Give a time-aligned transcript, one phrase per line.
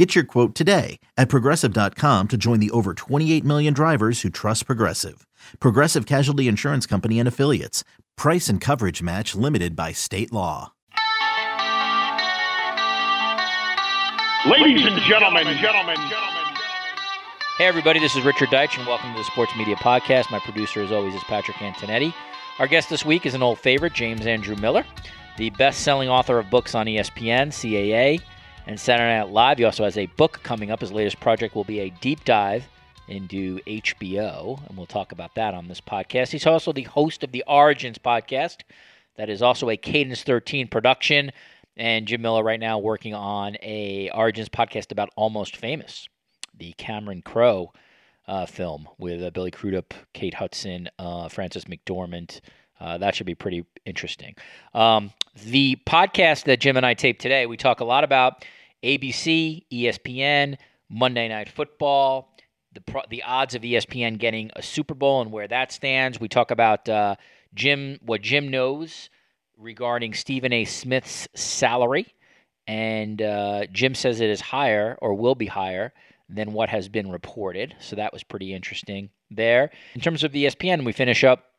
[0.00, 4.64] Get your quote today at progressive.com to join the over 28 million drivers who trust
[4.64, 5.26] Progressive.
[5.60, 7.84] Progressive Casualty Insurance Company and Affiliates.
[8.16, 10.72] Price and coverage match limited by state law.
[14.46, 16.56] Ladies and gentlemen, gentlemen, gentlemen.
[17.58, 20.30] Hey, everybody, this is Richard Deitsch, and welcome to the Sports Media Podcast.
[20.30, 22.14] My producer, as always, is Patrick Antonetti.
[22.58, 24.86] Our guest this week is an old favorite, James Andrew Miller,
[25.36, 28.22] the best selling author of books on ESPN, CAA,
[28.66, 29.58] and Saturday Night Live.
[29.58, 30.80] He also has a book coming up.
[30.80, 32.66] His latest project will be a deep dive
[33.08, 36.30] into HBO, and we'll talk about that on this podcast.
[36.30, 38.58] He's also the host of the Origins podcast,
[39.16, 41.32] that is also a Cadence 13 production.
[41.76, 46.08] And Jim Miller right now working on a Origins podcast about Almost Famous,
[46.56, 47.72] the Cameron Crowe
[48.28, 52.40] uh, film with uh, Billy Crudup, Kate Hudson, uh, Frances McDormand.
[52.80, 54.34] Uh, that should be pretty interesting.
[54.74, 55.12] Um,
[55.44, 58.44] the podcast that Jim and I taped today, we talk a lot about
[58.82, 60.56] ABC, ESPN,
[60.88, 62.34] Monday Night Football,
[62.72, 66.20] the pro- the odds of ESPN getting a Super Bowl and where that stands.
[66.20, 67.16] We talk about uh,
[67.54, 69.10] Jim, what Jim knows
[69.58, 70.64] regarding Stephen A.
[70.64, 72.06] Smith's salary,
[72.66, 75.92] and uh, Jim says it is higher or will be higher
[76.28, 77.74] than what has been reported.
[77.80, 79.70] So that was pretty interesting there.
[79.94, 81.49] In terms of ESPN, we finish up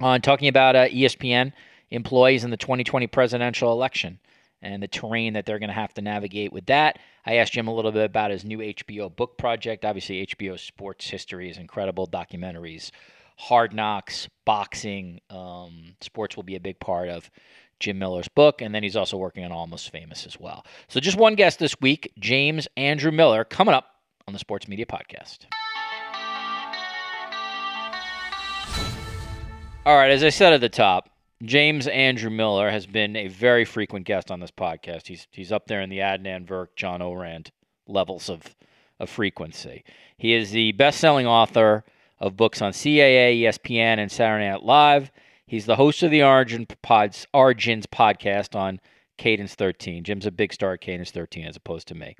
[0.00, 1.52] on talking about uh, ESPN
[1.90, 4.18] employees in the 2020 presidential election
[4.62, 6.98] and the terrain that they're going to have to navigate with that.
[7.24, 9.84] I asked Jim a little bit about his new HBO book project.
[9.84, 12.90] Obviously, HBO sports history is incredible, documentaries,
[13.36, 17.30] hard knocks, boxing, um, sports will be a big part of
[17.78, 20.66] Jim Miller's book, and then he's also working on Almost Famous as well.
[20.88, 23.86] So, just one guest this week, James Andrew Miller, coming up
[24.28, 25.46] on the Sports Media Podcast.
[29.86, 31.08] All right, as I said at the top,
[31.42, 35.06] James Andrew Miller has been a very frequent guest on this podcast.
[35.06, 37.50] He's he's up there in the Adnan Virk, John Ourand
[37.86, 38.54] levels of
[38.98, 39.82] of frequency.
[40.18, 41.82] He is the best-selling author
[42.18, 45.10] of books on CAA, ESPN, and Saturday Night Live.
[45.46, 48.80] He's the host of the Origin Pods, Origins podcast on
[49.16, 50.04] Cadence 13.
[50.04, 52.16] Jim's a big star at Cadence 13 as opposed to me.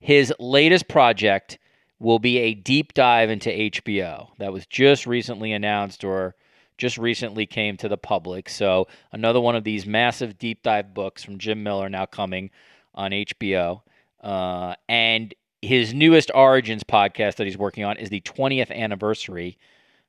[0.00, 1.60] His latest project
[2.00, 6.34] will be a deep dive into HBO that was just recently announced or
[6.78, 8.48] just recently came to the public.
[8.48, 12.50] So another one of these massive deep dive books from Jim Miller now coming
[12.94, 13.82] on HBO.
[14.22, 19.58] Uh, and his newest Origins podcast that he's working on is the 20th anniversary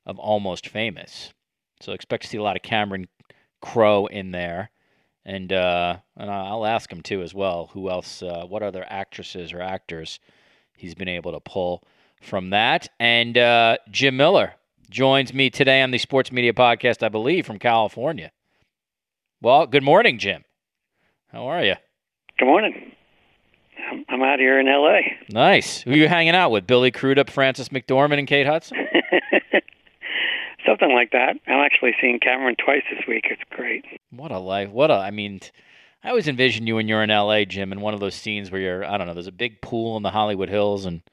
[0.06, 1.34] of Almost Famous.
[1.81, 3.08] So expect to see a lot of Cameron
[3.62, 4.72] Crowe in there.
[5.28, 7.72] And uh, and I'll ask him too as well.
[7.74, 8.22] Who else?
[8.22, 10.20] Uh, what other actresses or actors
[10.78, 11.84] he's been able to pull
[12.22, 12.90] from that?
[13.00, 14.54] And uh, Jim Miller,
[14.85, 18.31] joins me today on the Sports Media Podcast, I believe, from California.
[19.41, 20.44] Well, good morning, Jim.
[21.31, 21.75] How are you?
[22.38, 22.91] Good morning.
[24.09, 25.18] I'm out here in L.A.
[25.29, 25.81] Nice.
[25.81, 26.66] Who are you hanging out with?
[26.66, 28.78] Billy Crudup, Frances McDormand, and Kate Hudson?
[30.66, 31.35] Something like that.
[31.47, 33.25] I'm actually seeing Cameron twice this week.
[33.29, 33.85] It's great.
[34.09, 34.69] What a life.
[34.69, 35.41] What a, I mean,
[36.03, 38.62] I always envision you when you're in L.A., Jim, in one of those scenes where
[38.62, 41.01] you're, I don't know, there's a big pool in the Hollywood Hills and–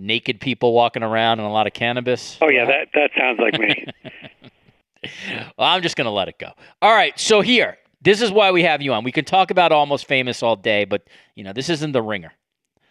[0.00, 2.38] naked people walking around and a lot of cannabis.
[2.40, 3.86] Oh yeah, that that sounds like me.
[5.58, 6.50] well, I'm just going to let it go.
[6.80, 9.04] All right, so here, this is why we have you on.
[9.04, 12.32] We can talk about Almost Famous all day, but you know, this isn't the Ringer.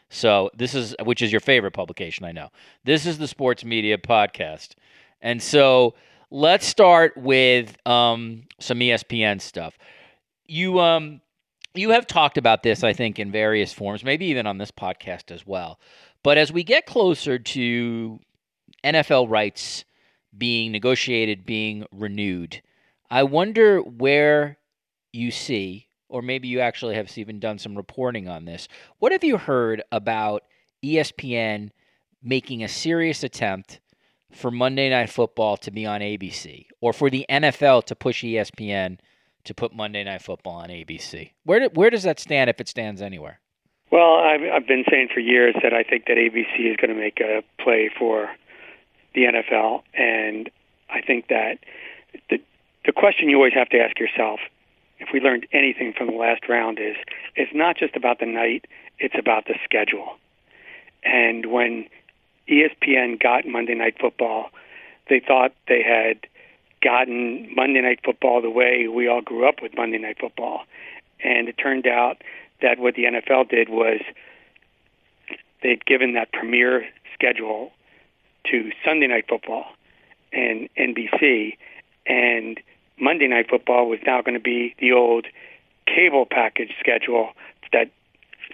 [0.09, 2.49] So this is which is your favorite publication, I know.
[2.83, 4.75] This is the Sports Media Podcast,
[5.21, 5.95] and so
[6.29, 9.77] let's start with um, some ESPN stuff.
[10.47, 11.21] You um,
[11.73, 15.31] you have talked about this, I think, in various forms, maybe even on this podcast
[15.31, 15.79] as well.
[16.23, 18.19] But as we get closer to
[18.83, 19.85] NFL rights
[20.37, 22.61] being negotiated, being renewed,
[23.09, 24.57] I wonder where
[25.11, 28.67] you see, or maybe you actually have even done some reporting on this.
[28.99, 30.43] What have you heard about
[30.83, 31.71] ESPN
[32.23, 33.79] making a serious attempt
[34.31, 38.97] for Monday Night Football to be on ABC, or for the NFL to push ESPN
[39.43, 41.31] to put Monday Night Football on ABC?
[41.43, 43.39] Where do, where does that stand if it stands anywhere?
[43.91, 46.99] Well, I've, I've been saying for years that I think that ABC is going to
[46.99, 48.29] make a play for
[49.13, 50.49] the NFL, and
[50.89, 51.59] I think that
[52.29, 52.39] the
[52.85, 54.39] the question you always have to ask yourself,
[54.97, 56.95] if we learned anything from the last round, is
[57.35, 58.65] it's not just about the night;
[58.97, 60.17] it's about the schedule.
[61.03, 61.87] And when
[62.47, 64.49] ESPN got Monday Night Football,
[65.09, 66.27] they thought they had
[66.81, 70.63] gotten Monday Night Football the way we all grew up with Monday Night Football.
[71.23, 72.21] And it turned out
[72.61, 74.01] that what the NFL did was
[75.61, 77.71] they'd given that premier schedule
[78.45, 79.65] to Sunday Night Football
[80.33, 81.57] and NBC,
[82.05, 82.59] and
[82.99, 85.27] Monday Night Football was now going to be the old
[85.85, 87.29] cable package schedule
[87.73, 87.89] that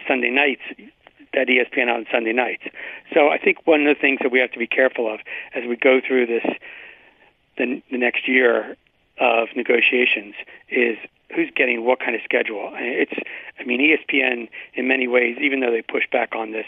[0.07, 0.61] Sunday nights
[1.33, 2.63] that ESPN on Sunday nights.
[3.13, 5.19] So I think one of the things that we have to be careful of
[5.53, 6.45] as we go through this
[7.57, 8.75] the, the next year
[9.19, 10.35] of negotiations
[10.69, 10.97] is
[11.35, 12.71] who's getting what kind of schedule.
[12.75, 13.13] It's
[13.59, 16.65] I mean ESPN in many ways, even though they pushed back on this,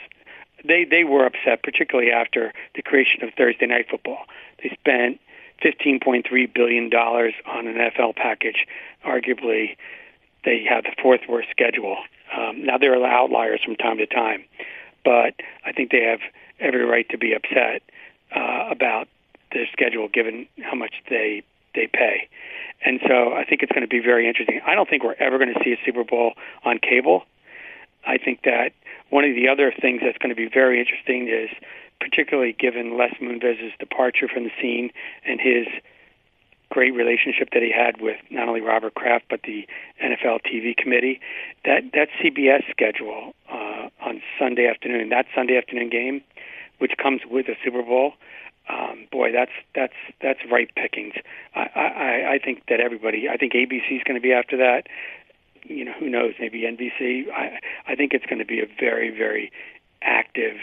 [0.65, 4.25] they they were upset, particularly after the creation of Thursday Night Football.
[4.61, 5.19] They spent
[5.63, 8.65] 15.3 billion dollars on an NFL package.
[9.05, 9.77] Arguably,
[10.45, 11.97] they have the fourth worst schedule.
[12.35, 14.43] Um, now there are outliers from time to time,
[15.03, 16.19] but I think they have
[16.59, 17.81] every right to be upset
[18.35, 19.07] uh, about
[19.53, 21.43] their schedule given how much they
[21.75, 22.27] they pay.
[22.85, 24.61] And so I think it's going to be very interesting.
[24.65, 27.23] I don't think we're ever going to see a Super Bowl on cable.
[28.07, 28.71] I think that
[29.09, 31.49] one of the other things that's going to be very interesting is,
[31.99, 34.89] particularly given Les Moonves's departure from the scene
[35.25, 35.67] and his
[36.69, 39.67] great relationship that he had with not only Robert Kraft but the
[40.01, 41.19] NFL TV committee,
[41.65, 46.21] that that CBS schedule uh, on Sunday afternoon, that Sunday afternoon game,
[46.77, 48.13] which comes with a Super Bowl,
[48.69, 51.13] um, boy, that's that's that's ripe pickings.
[51.55, 53.27] I, I, I think that everybody.
[53.27, 54.83] I think ABC is going to be after that.
[55.63, 56.33] You know, who knows?
[56.39, 57.31] Maybe NBC.
[57.31, 59.51] I I think it's going to be a very very
[60.01, 60.57] active,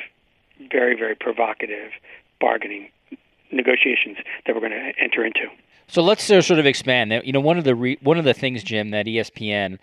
[0.70, 1.90] very very provocative
[2.40, 2.90] bargaining
[3.50, 5.46] negotiations that we're going to enter into.
[5.88, 7.12] So let's sort of expand.
[7.24, 9.78] You know, one of the re- one of the things, Jim, that ESPN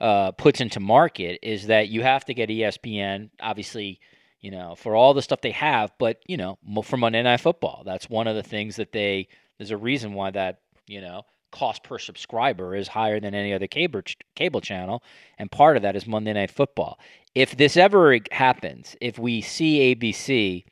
[0.00, 4.00] uh, puts into market is that you have to get ESPN, obviously
[4.40, 7.82] you know, for all the stuff they have, but you know, for Monday Night Football,
[7.84, 9.28] that's one of the things that they.
[9.58, 13.66] There's a reason why that you know cost per subscriber is higher than any other
[13.66, 14.02] cable
[14.34, 15.02] cable channel,
[15.38, 16.98] and part of that is Monday Night Football.
[17.34, 20.64] If this ever happens, if we see ABC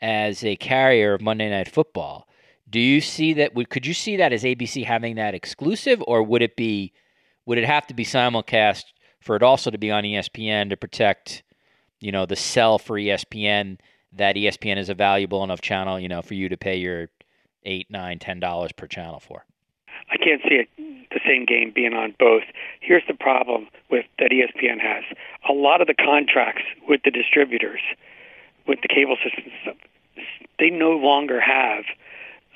[0.00, 2.26] as a carrier of Monday Night Football,
[2.68, 3.52] do you see that?
[3.68, 6.92] Could you see that as ABC having that exclusive, or would it be?
[7.46, 8.84] Would it have to be simulcast
[9.20, 11.42] for it also to be on ESPN to protect?
[12.04, 13.78] You know, the sell for ESPN
[14.12, 17.08] that ESPN is a valuable enough channel, you know, for you to pay your
[17.64, 19.46] eight, nine, ten dollars per channel for.
[20.10, 22.42] I can't see it the same game being on both.
[22.80, 25.04] Here's the problem with that ESPN has.
[25.48, 27.80] A lot of the contracts with the distributors,
[28.66, 29.78] with the cable systems,
[30.58, 31.84] they no longer have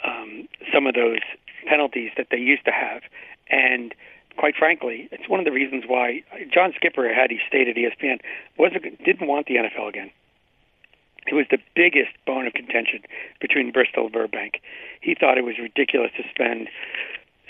[0.04, 1.20] um, some of those
[1.66, 3.02] penalties that they used to have.
[3.48, 3.94] And
[4.38, 8.20] quite frankly, it's one of the reasons why John Skipper, had he stayed at ESPN,
[8.56, 10.10] wasn't didn't want the NFL again.
[11.26, 13.00] It was the biggest bone of contention
[13.40, 14.62] between Bristol and Burbank.
[15.02, 16.68] He thought it was ridiculous to spend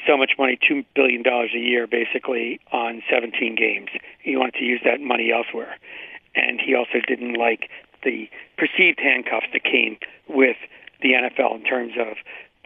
[0.06, 3.90] so much money, two billion dollars a year, basically on 17 games.
[4.20, 5.76] He wanted to use that money elsewhere,
[6.34, 7.68] and he also didn't like
[8.02, 9.98] the perceived handcuffs that came
[10.28, 10.56] with
[11.02, 12.16] the NFL in terms of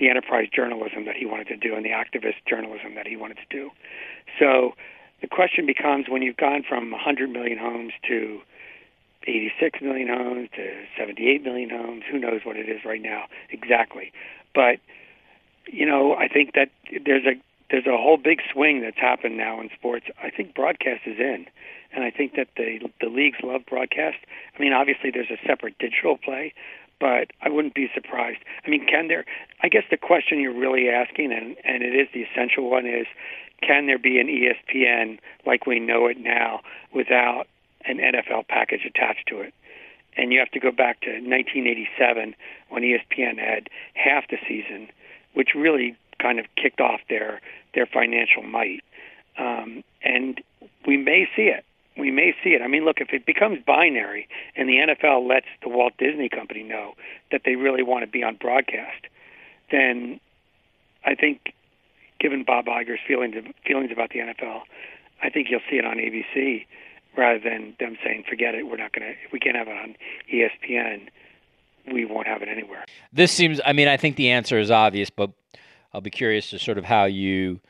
[0.02, 3.36] the enterprise journalism that he wanted to do and the activist journalism that he wanted
[3.36, 3.70] to do.
[4.36, 4.72] So
[5.20, 8.40] the question becomes when you've gone from 100 million homes to
[9.22, 14.12] 86 million homes to 78 million homes, who knows what it is right now exactly.
[14.52, 14.80] But
[15.66, 16.70] you know, I think that
[17.06, 17.40] there's a
[17.70, 20.06] there's a whole big swing that's happened now in sports.
[20.20, 21.46] I think broadcast is in,
[21.94, 24.18] and I think that the the leagues love broadcast.
[24.58, 26.52] I mean, obviously there's a separate digital play,
[27.02, 28.38] but I wouldn't be surprised.
[28.64, 29.24] I mean, can there?
[29.60, 33.06] I guess the question you're really asking, and and it is the essential one, is
[33.60, 36.60] can there be an ESPN like we know it now
[36.94, 37.48] without
[37.84, 39.52] an NFL package attached to it?
[40.16, 42.36] And you have to go back to 1987
[42.68, 44.88] when ESPN had half the season,
[45.34, 47.40] which really kind of kicked off their
[47.74, 48.84] their financial might.
[49.36, 50.40] Um, and
[50.86, 51.64] we may see it.
[51.96, 52.62] We may see it.
[52.62, 56.62] I mean, look, if it becomes binary and the NFL lets the Walt Disney Company
[56.62, 56.94] know
[57.30, 59.06] that they really want to be on broadcast,
[59.70, 60.18] then
[61.04, 61.52] I think
[62.18, 63.34] given Bob Iger's feelings
[63.66, 64.62] feelings about the NFL,
[65.22, 66.66] I think you'll see it on ABC
[67.16, 69.18] rather than them saying, "Forget it, we're not going to.
[69.32, 69.96] We can't have it on
[70.32, 71.08] ESPN,
[71.92, 73.60] we won't have it anywhere." This seems.
[73.66, 75.30] I mean, I think the answer is obvious, but
[75.92, 77.60] I'll be curious to sort of how you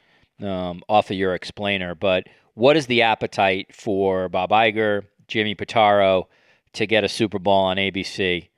[0.40, 1.94] um, offer your explainer.
[1.94, 6.26] But what is the appetite for Bob Iger, Jimmy Pitaro
[6.74, 8.48] to get a Super Bowl on ABC,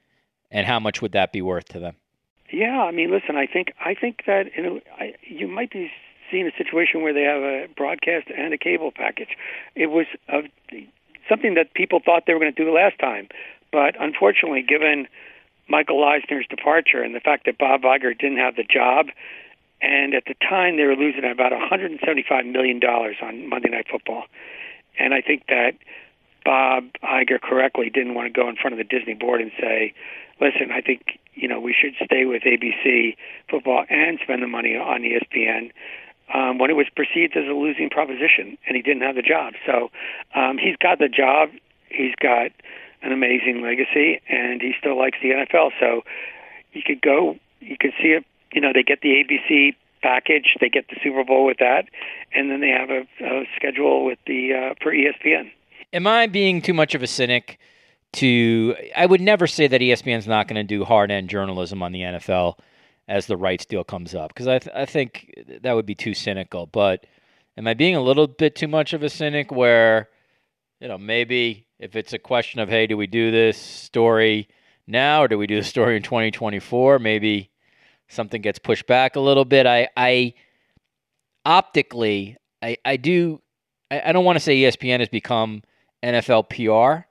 [0.51, 1.97] and how much would that be worth to them?
[2.53, 5.91] Yeah, I mean, listen, I think I think that you know I, you might be
[6.31, 9.37] seeing a situation where they have a broadcast and a cable package.
[9.75, 10.43] It was a,
[11.29, 13.29] something that people thought they were going to do last time,
[13.73, 15.09] but unfortunately, given
[15.69, 19.07] Michael Eisner's departure and the fact that Bob Iger didn't have the job,
[19.85, 24.25] And at the time, they were losing about 175 million dollars on Monday Night Football.
[24.99, 25.73] And I think that
[26.43, 29.93] Bob Iger correctly didn't want to go in front of the Disney board and say,
[30.41, 33.17] "Listen, I think you know we should stay with ABC
[33.51, 35.71] football and spend the money on ESPN."
[36.33, 39.53] Um, when it was perceived as a losing proposition, and he didn't have the job,
[39.67, 39.91] so
[40.35, 41.51] um, he's got the job.
[41.91, 42.51] He's got
[43.03, 45.73] an amazing legacy, and he still likes the NFL.
[45.79, 46.03] So
[46.73, 48.25] you could go, you could see it.
[48.55, 51.87] You know, they get the ABC package, they get the Super Bowl with that,
[52.33, 55.51] and then they have a, a schedule with the uh, for ESPN.
[55.93, 57.59] Am I being too much of a cynic?
[58.13, 61.91] To I would never say that ESPN's not going to do hard end journalism on
[61.91, 62.61] the NFL
[63.09, 66.15] as the rights deal comes up because I th- I think that would be too
[66.15, 66.67] cynical.
[66.67, 67.07] But
[67.59, 70.11] am I being a little bit too much of a cynic where
[70.79, 74.49] you know maybe if it's a question of hey do we do this story
[74.87, 77.51] now or do we do the story in 2024 maybe
[78.09, 79.67] something gets pushed back a little bit.
[79.67, 80.35] I I
[81.45, 83.41] optically I I do
[83.91, 85.63] I, I don't want to say ESPN has become
[86.03, 87.07] NFL PR,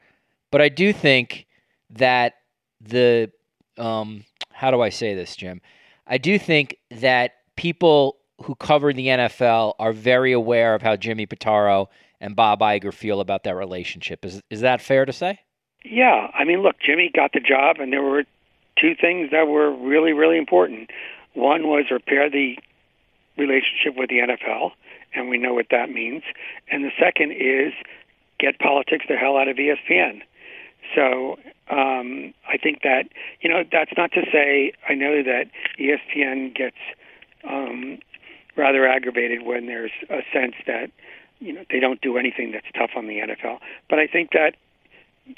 [0.52, 1.48] but I do think
[1.92, 2.34] that
[2.82, 3.32] the
[3.78, 5.62] um, how do I say this, Jim?
[6.06, 11.26] I do think that people who cover the NFL are very aware of how Jimmy
[11.26, 11.88] Pitaro
[12.20, 14.26] and Bob Iger feel about that relationship.
[14.26, 15.40] Is is that fair to say?
[15.84, 18.24] Yeah, I mean, look, Jimmy got the job, and there were
[18.80, 20.90] two things that were really, really important.
[21.34, 22.58] One was repair the
[23.38, 24.72] relationship with the NFL,
[25.14, 26.24] and we know what that means.
[26.70, 27.74] And the second is
[28.40, 30.22] get politics the hell out of ESPN.
[30.96, 31.38] So
[31.70, 33.04] um, I think that
[33.42, 35.46] you know that's not to say I know that
[35.80, 36.76] ESPN gets
[37.50, 38.00] um,
[38.56, 40.92] rather aggravated when there's a sense that
[41.40, 43.60] you know they don't do anything that's tough on the NFL.
[43.90, 44.56] But I think that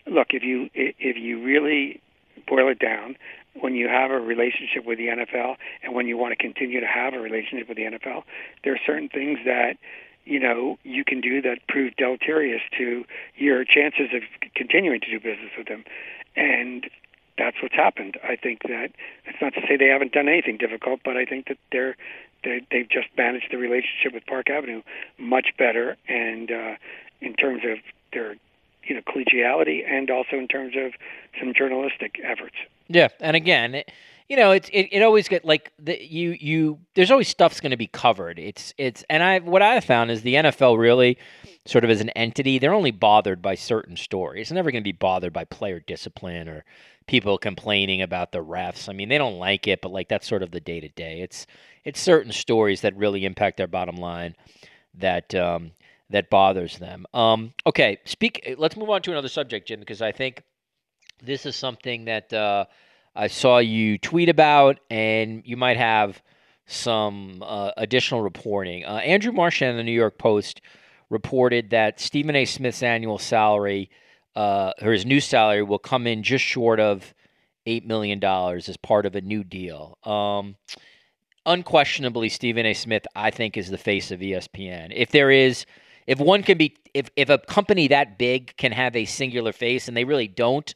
[0.08, 2.02] look if you if you really
[2.48, 3.16] boil it down,
[3.60, 6.88] when you have a relationship with the NFL and when you want to continue to
[6.88, 8.24] have a relationship with the NFL,
[8.64, 9.78] there are certain things that
[10.26, 14.24] you know you can do that prove deleterious to your chances of
[14.56, 15.86] continuing to do business with them,
[16.36, 16.90] and
[17.38, 18.18] that's what's happened.
[18.24, 18.92] I think that
[19.26, 21.96] it's not to say they haven't done anything difficult, but I think that they're
[22.44, 24.82] they, they've just managed the relationship with Park Avenue
[25.18, 26.76] much better, and uh,
[27.22, 27.80] in terms of
[28.14, 28.36] their
[28.88, 30.94] you know collegiality and also in terms of
[31.40, 32.56] some journalistic efforts.
[32.88, 33.92] Yeah, and again, it,
[34.30, 37.72] you know, it's it, it always get like the you you there's always stuff's going
[37.72, 38.40] to be covered.
[38.40, 41.18] It's it's and I what I found is the NFL really
[41.66, 44.50] sort of as an entity, they're only bothered by certain stories.
[44.50, 46.64] They're never going to be bothered by player discipline or
[47.08, 48.90] people complaining about the refs.
[48.90, 51.22] I mean, they don't like it, but like that's sort of the day to day.
[51.22, 51.46] It's
[51.84, 54.36] it's certain stories that really impact their bottom line
[54.96, 55.72] that um,
[56.10, 57.06] that bothers them.
[57.14, 58.56] Um, okay, speak.
[58.58, 60.44] Let's move on to another subject, Jim, because I think
[61.24, 62.66] this is something that uh,
[63.16, 66.22] I saw you tweet about, and you might have
[66.68, 68.86] some uh, additional reporting.
[68.86, 70.62] Uh, Andrew Marchand in the New York Post
[71.10, 72.46] reported that Stephen A.
[72.46, 73.90] Smith's annual salary,
[74.36, 77.14] uh, or his new salary, will come in just short of
[77.68, 79.98] eight million dollars as part of a new deal.
[80.04, 80.56] Um,
[81.46, 82.74] unquestionably, Stephen A.
[82.74, 84.92] Smith, I think, is the face of ESPN.
[84.96, 85.66] If there is
[86.08, 89.88] if one can be if if a company that big can have a singular face
[89.88, 90.76] and they really don't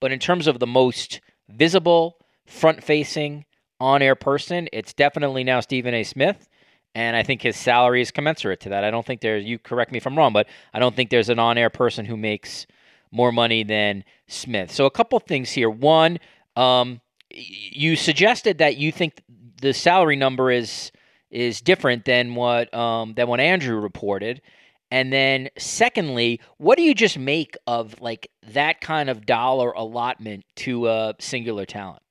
[0.00, 3.44] but in terms of the most visible front facing
[3.78, 6.04] on air person it's definitely now stephen a.
[6.04, 6.48] Smith
[6.94, 8.84] and i think his salary is commensurate to that.
[8.84, 11.28] I don't think there's you correct me if i'm wrong but i don't think there's
[11.28, 12.66] an on air person who makes
[13.12, 14.70] more money than smith.
[14.70, 15.68] So a couple things here.
[15.68, 16.18] One
[16.56, 19.22] um, you suggested that you think
[19.60, 20.92] the salary number is
[21.30, 24.42] is different than what um, than what Andrew reported,
[24.90, 30.44] and then secondly, what do you just make of like that kind of dollar allotment
[30.56, 32.02] to a singular talent?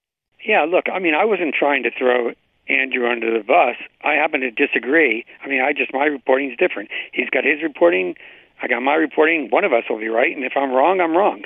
[0.46, 2.32] Yeah, look, I mean, I wasn't trying to throw
[2.70, 3.76] Andrew under the bus.
[4.04, 5.26] I happen to disagree.
[5.44, 6.90] I mean, I just my reporting is different.
[7.12, 8.16] He's got his reporting.
[8.62, 9.50] I got my reporting.
[9.50, 11.44] One of us will be right, and if I'm wrong, I'm wrong.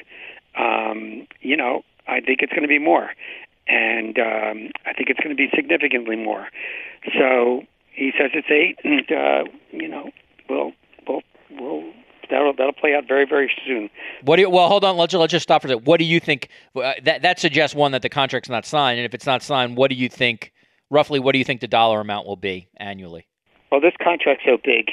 [0.56, 3.10] Um, you know, I think it's going to be more,
[3.68, 6.48] and um, I think it's going to be significantly more.
[7.18, 10.12] So he says it's eight, and uh, you know,
[10.50, 10.74] we'll
[11.60, 11.84] we'll,
[12.30, 13.90] that'll that'll play out very very soon.
[14.24, 14.50] What do you?
[14.50, 14.98] Well, hold on.
[14.98, 15.86] Let's let's just stop for a second.
[15.86, 16.50] What do you think?
[16.76, 19.78] Uh, that that suggests one that the contract's not signed, and if it's not signed,
[19.78, 20.52] what do you think?
[20.90, 23.28] Roughly, what do you think the dollar amount will be annually?
[23.72, 24.92] Well, this contract's so big,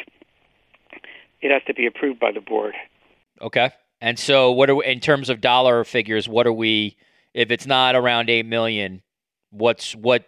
[1.43, 2.75] it has to be approved by the board.
[3.43, 3.71] Okay.
[4.01, 6.29] And so, what are we, in terms of dollar figures?
[6.29, 6.97] What are we?
[7.35, 9.03] If it's not around eight million,
[9.51, 10.25] what's what?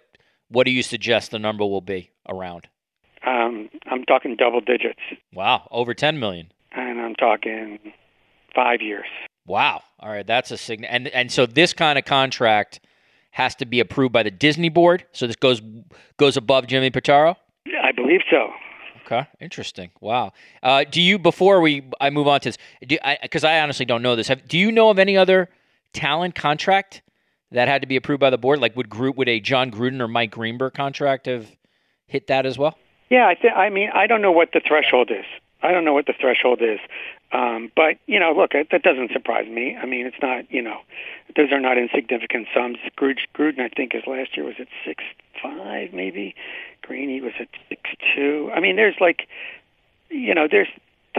[0.49, 2.69] What do you suggest the number will be around?
[3.27, 5.01] Um, I'm talking double digits.
[5.33, 6.53] Wow, over 10 million.
[6.73, 7.79] And I'm talking
[8.55, 9.07] five years.
[9.47, 9.83] Wow.
[10.01, 10.85] All right, that's a sign.
[10.85, 12.81] And and so this kind of contract
[13.33, 15.05] has to be approved by the Disney board.
[15.13, 15.61] So this goes
[16.17, 17.37] goes above Jimmy Pitaro.
[17.83, 18.51] I believe so.
[19.05, 19.91] Okay, interesting.
[20.01, 20.33] Wow.
[20.63, 22.59] Uh, do you before we I move on to this?
[22.81, 24.29] Because I, I, honestly don't know this.
[24.29, 25.49] Have, do you know of any other
[25.93, 27.03] talent contract
[27.51, 28.61] that had to be approved by the board?
[28.61, 31.51] Like would Groot would a Jon Gruden or Mike Greenberg contract have
[32.07, 32.79] hit that as well?
[33.13, 33.53] Yeah, I think.
[33.55, 35.27] I mean, I don't know what the threshold is.
[35.63, 36.81] I don't know what the threshold is.
[37.31, 39.77] Um, but you know, look, that doesn't surprise me.
[39.77, 40.79] I mean, it's not you know,
[41.37, 42.79] those are not insignificant sums.
[42.97, 45.05] Gruden, I think, his last year was at six
[45.43, 46.35] five, maybe.
[46.81, 47.83] Greeny was at six
[48.15, 48.51] two.
[48.55, 49.29] I mean, there's like,
[50.09, 50.69] you know, there's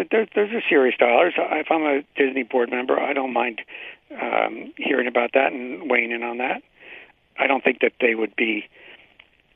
[0.09, 1.35] there's those are serious dollars.
[1.37, 3.61] If I'm a Disney board member, I don't mind
[4.19, 6.63] um, hearing about that and weighing in on that.
[7.37, 8.67] I don't think that they would be.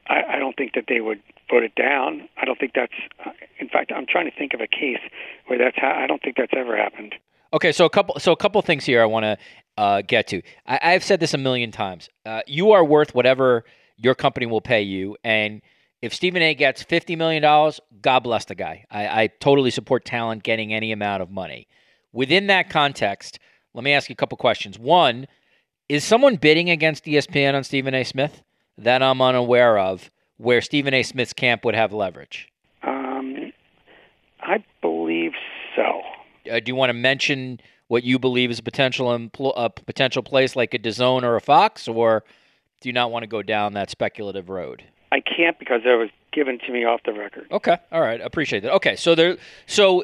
[0.07, 2.27] I, I don't think that they would vote it down.
[2.37, 2.93] I don't think that's.
[3.25, 4.99] Uh, in fact, I'm trying to think of a case
[5.47, 5.77] where that's.
[5.77, 7.15] Ha- I don't think that's ever happened.
[7.53, 8.19] Okay, so a couple.
[8.19, 9.37] So a couple things here I want to
[9.77, 10.41] uh, get to.
[10.65, 12.09] I, have said this a million times.
[12.25, 13.63] Uh, you are worth whatever
[13.95, 15.61] your company will pay you, and
[16.01, 16.53] if Stephen A.
[16.53, 18.85] gets fifty million dollars, God bless the guy.
[18.91, 21.67] I, I totally support talent getting any amount of money.
[22.11, 23.39] Within that context,
[23.73, 24.77] let me ask you a couple questions.
[24.77, 25.27] One,
[25.87, 28.03] is someone bidding against ESPN on Stephen A.
[28.03, 28.41] Smith
[28.77, 30.11] that I'm unaware of?
[30.37, 31.03] Where Stephen A.
[31.03, 32.49] Smith's camp would have leverage?
[32.83, 33.51] Um,
[34.41, 35.33] I believe
[35.75, 36.01] so.
[36.49, 40.23] Uh, do you want to mention what you believe is a potential empl- a potential
[40.23, 42.23] place like a DAZN or a Fox, or
[42.81, 44.83] do you not want to go down that speculative road?
[45.11, 47.47] I can't because it was given to me off the record.
[47.51, 48.73] Okay, all right, appreciate that.
[48.73, 50.03] Okay, so there, so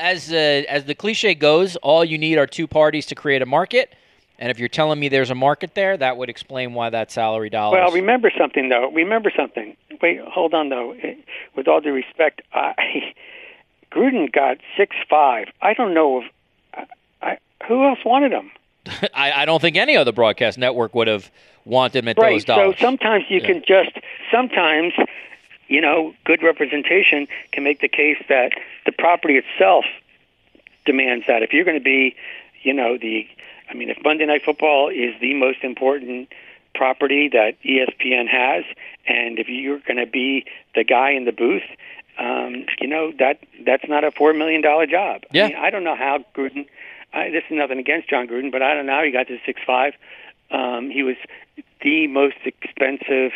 [0.00, 3.46] as uh, as the cliche goes, all you need are two parties to create a
[3.46, 3.94] market.
[4.40, 7.50] And if you're telling me there's a market there, that would explain why that salary
[7.50, 7.78] dollar.
[7.78, 8.90] Well, remember something though.
[8.90, 9.76] Remember something.
[10.00, 10.92] Wait, hold on though.
[11.02, 11.14] Eh,
[11.54, 13.12] with all due respect, I,
[13.92, 15.48] Gruden got six five.
[15.60, 16.32] I don't know if
[16.72, 16.86] I,
[17.20, 18.50] I, who else wanted him.
[19.14, 21.30] I, I don't think any other broadcast network would have
[21.66, 22.32] wanted him at right.
[22.32, 22.76] those dollars.
[22.78, 23.46] So sometimes you yeah.
[23.46, 23.98] can just
[24.32, 24.94] sometimes
[25.68, 28.52] you know good representation can make the case that
[28.86, 29.84] the property itself
[30.86, 31.42] demands that.
[31.42, 32.16] If you're going to be,
[32.62, 33.28] you know, the
[33.70, 36.28] I mean, if Monday Night Football is the most important
[36.74, 38.64] property that ESPN has,
[39.06, 41.62] and if you're going to be the guy in the booth,
[42.18, 45.22] um, you know that that's not a four million dollar job.
[45.32, 45.44] Yeah.
[45.44, 46.66] I, mean, I don't know how Gruden.
[47.12, 49.38] I, this is nothing against Jon Gruden, but I don't know how he got to
[49.46, 49.94] six five.
[50.50, 51.16] Um, he was
[51.82, 53.32] the most expensive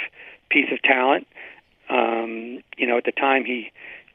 [0.50, 1.26] piece of talent.
[1.88, 3.70] Um, you know, at the time he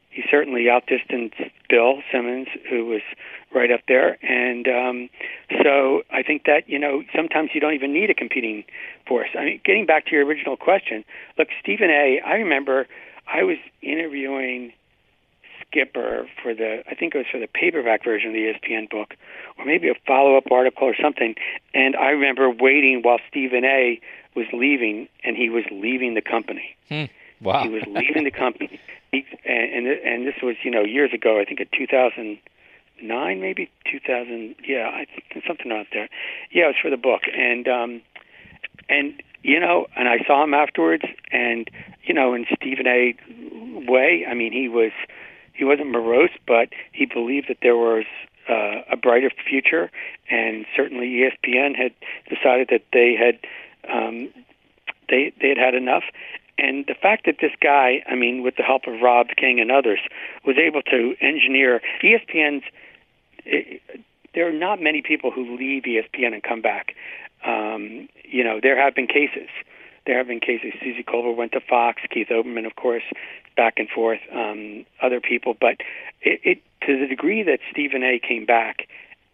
[0.10, 1.38] he certainly outdistanced
[1.70, 3.02] Bill Simmons, who was
[3.54, 4.18] right up there.
[4.24, 5.10] And um,
[5.64, 8.64] so I think that you know sometimes you don't even need a competing
[9.08, 9.30] force.
[9.38, 11.04] I mean, getting back to your original question,
[11.38, 12.20] look, Stephen A.
[12.26, 12.88] I remember
[13.32, 14.74] I was interviewing
[15.66, 19.16] Skipper for the I think it was for the paperback version of the ESPN book,
[19.58, 21.36] or maybe a follow up article or something.
[21.74, 24.00] And I remember waiting while Stephen A.
[24.36, 26.76] was leaving, and he was leaving the company.
[26.88, 27.06] Hmm.
[27.42, 27.64] Wow.
[27.64, 28.80] He was leaving the company,
[29.14, 31.40] and, and this was you know years ago.
[31.40, 34.56] I think in 2009, maybe 2000.
[34.68, 36.10] Yeah, I think something out there.
[36.52, 38.02] Yeah, it was for the book, and um,
[38.88, 41.70] and you know, and I saw him afterwards, and
[42.04, 43.16] you know, in Stephen A.
[43.90, 44.92] way, I mean, he was
[45.54, 48.06] he wasn't morose, but he believed that there was
[48.50, 49.92] uh, a brighter future,
[50.30, 51.94] and certainly ESPN had
[52.30, 53.40] decided that they had
[53.92, 54.30] um,
[55.10, 56.04] they they had had enough,
[56.60, 59.72] and the fact that this guy, I mean, with the help of Rob King and
[59.72, 60.00] others,
[60.46, 62.64] was able to engineer ESPN's.
[63.46, 63.82] It,
[64.36, 66.96] there are not many people who leave ESPN and come back.
[67.46, 69.50] Um, you know, there have been cases.
[70.06, 70.74] There have been cases.
[70.84, 72.02] Suzy Kolber went to Fox.
[72.10, 73.04] Keith Olbermann, of course,
[73.56, 74.20] back and forth.
[74.34, 75.78] Um, other people, but
[76.22, 78.20] it, it to the degree that Stephen A.
[78.20, 78.88] came back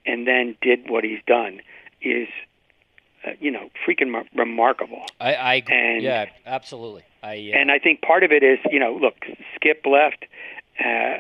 [0.06, 1.62] and then did what he's done
[2.02, 2.28] is
[3.26, 5.04] uh, you know, freaking mar- remarkable.
[5.20, 7.04] I, I and, yeah, absolutely.
[7.26, 9.16] I uh, and I think part of it is, you know, look,
[9.56, 10.26] Skip left.
[10.80, 11.18] Uh,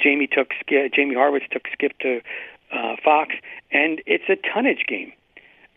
[0.00, 2.20] Jamie took Skip, Jamie Horowitz took Skip to
[2.72, 3.34] uh, Fox,
[3.70, 5.12] and it's a tonnage game.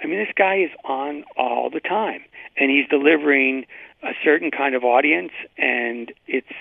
[0.01, 2.21] I mean, this guy is on all the time,
[2.55, 3.65] and he's delivering
[4.03, 6.53] a certain kind of audience, and it's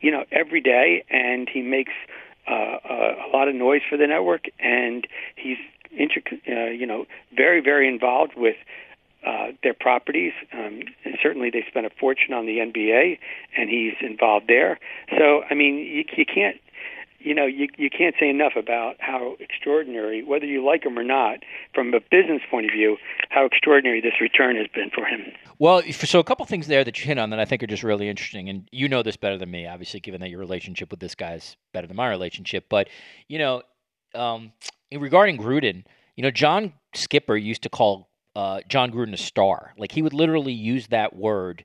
[0.00, 1.92] you know every day, and he makes
[2.50, 2.94] uh, a,
[3.26, 5.58] a lot of noise for the network, and he's
[5.98, 8.56] intric- uh, you know, very, very involved with
[9.26, 10.32] uh, their properties.
[10.52, 13.18] Um, and certainly, they spent a fortune on the NBA,
[13.56, 14.78] and he's involved there.
[15.16, 16.56] So, I mean, you, you can't,
[17.18, 21.04] you know, you you can't say enough about how extraordinary, whether you like him or
[21.04, 21.40] not,
[21.74, 22.96] from a business point of view,
[23.28, 25.20] how extraordinary this return has been for him.
[25.58, 27.82] Well, so a couple things there that you hit on that I think are just
[27.82, 31.00] really interesting, and you know this better than me, obviously, given that your relationship with
[31.00, 32.66] this guy is better than my relationship.
[32.70, 32.88] But
[33.28, 33.62] you know,
[34.14, 34.52] um,
[34.90, 35.84] regarding Gruden,
[36.16, 39.74] you know, John Skipper used to call uh, Jon Gruden a star.
[39.76, 41.64] Like he would literally use that word,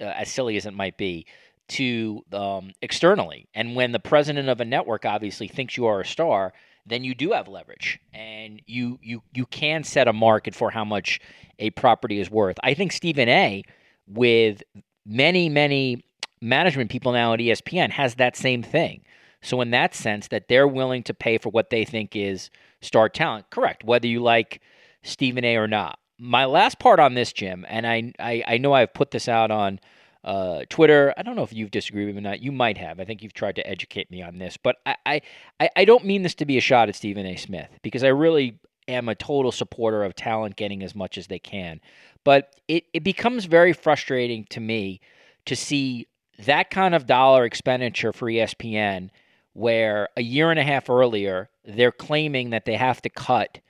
[0.00, 1.26] uh, as silly as it might be,
[1.68, 3.48] to um, externally.
[3.54, 6.52] And when the president of a network obviously thinks you are a star,
[6.86, 10.84] then you do have leverage, and you you you can set a market for how
[10.84, 11.18] much
[11.58, 12.56] a property is worth.
[12.62, 13.62] I think Stephen A.
[14.06, 14.62] with
[15.06, 16.04] many many
[16.42, 19.02] management people now at ESPN has that same thing.
[19.40, 22.50] So in that sense, that they're willing to pay for what they think is
[22.80, 23.84] star talent, correct?
[23.84, 24.60] Whether you like
[25.02, 25.56] Stephen A.
[25.56, 25.98] or not.
[26.18, 29.50] My last part on this, Jim, and I I, I know I've put this out
[29.50, 29.80] on
[30.24, 31.12] uh, Twitter.
[31.16, 32.40] I don't know if you've disagreed with me or not.
[32.40, 32.98] You might have.
[32.98, 35.20] I think you've tried to educate me on this, but I,
[35.60, 37.36] I, I don't mean this to be a shot at Stephen A.
[37.36, 41.38] Smith because I really am a total supporter of talent getting as much as they
[41.38, 41.80] can.
[42.24, 45.00] But it, it becomes very frustrating to me
[45.46, 46.06] to see
[46.38, 49.10] that kind of dollar expenditure for ESPN
[49.52, 53.60] where a year and a half earlier they're claiming that they have to cut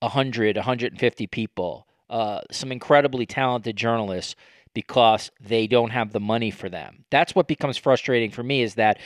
[0.00, 4.34] 100, 150 people, uh, some incredibly talented journalists
[4.74, 7.04] because they don't have the money for them.
[7.10, 8.98] That's what becomes frustrating for me is that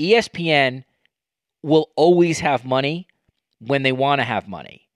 [0.00, 0.84] ESPN
[1.62, 3.06] will always have money
[3.60, 4.88] when they want to have money.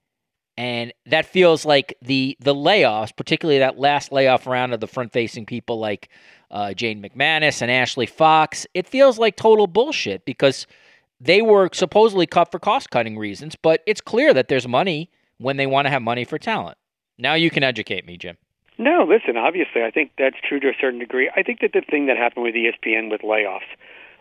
[0.58, 5.12] And that feels like the the layoffs, particularly that last layoff round of the front
[5.12, 6.08] facing people like
[6.50, 10.66] uh, Jane McManus and Ashley Fox, it feels like total bullshit because
[11.20, 15.56] they were supposedly cut for cost cutting reasons, but it's clear that there's money when
[15.56, 16.78] they want to have money for talent.
[17.18, 18.36] Now you can educate me, Jim.
[18.78, 21.30] No, listen, obviously, I think that's true to a certain degree.
[21.34, 23.72] I think that the thing that happened with ESPN with layoffs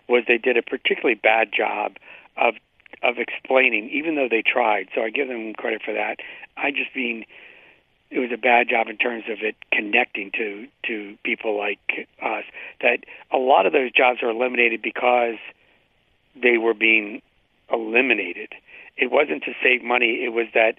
[0.08, 1.98] was they did a particularly bad job
[2.38, 2.56] of
[3.04, 4.88] of explaining, even though they tried.
[4.96, 6.18] So I give them credit for that.
[6.56, 7.26] I just mean
[8.10, 12.44] it was a bad job in terms of it connecting to to people like us.
[12.82, 13.00] That
[13.32, 15.36] a lot of those jobs are eliminated because
[16.42, 17.22] they were being
[17.72, 18.54] eliminated.
[18.98, 20.24] It wasn't to save money.
[20.24, 20.78] It was that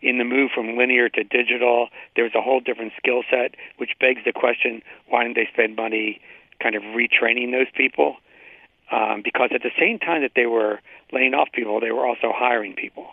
[0.00, 3.90] in the move from linear to digital, there was a whole different skill set, which
[4.00, 6.20] begs the question: Why didn't they spend money
[6.62, 8.16] kind of retraining those people?
[8.90, 10.80] Um, because at the same time that they were
[11.12, 13.08] laying off people, they were also hiring people.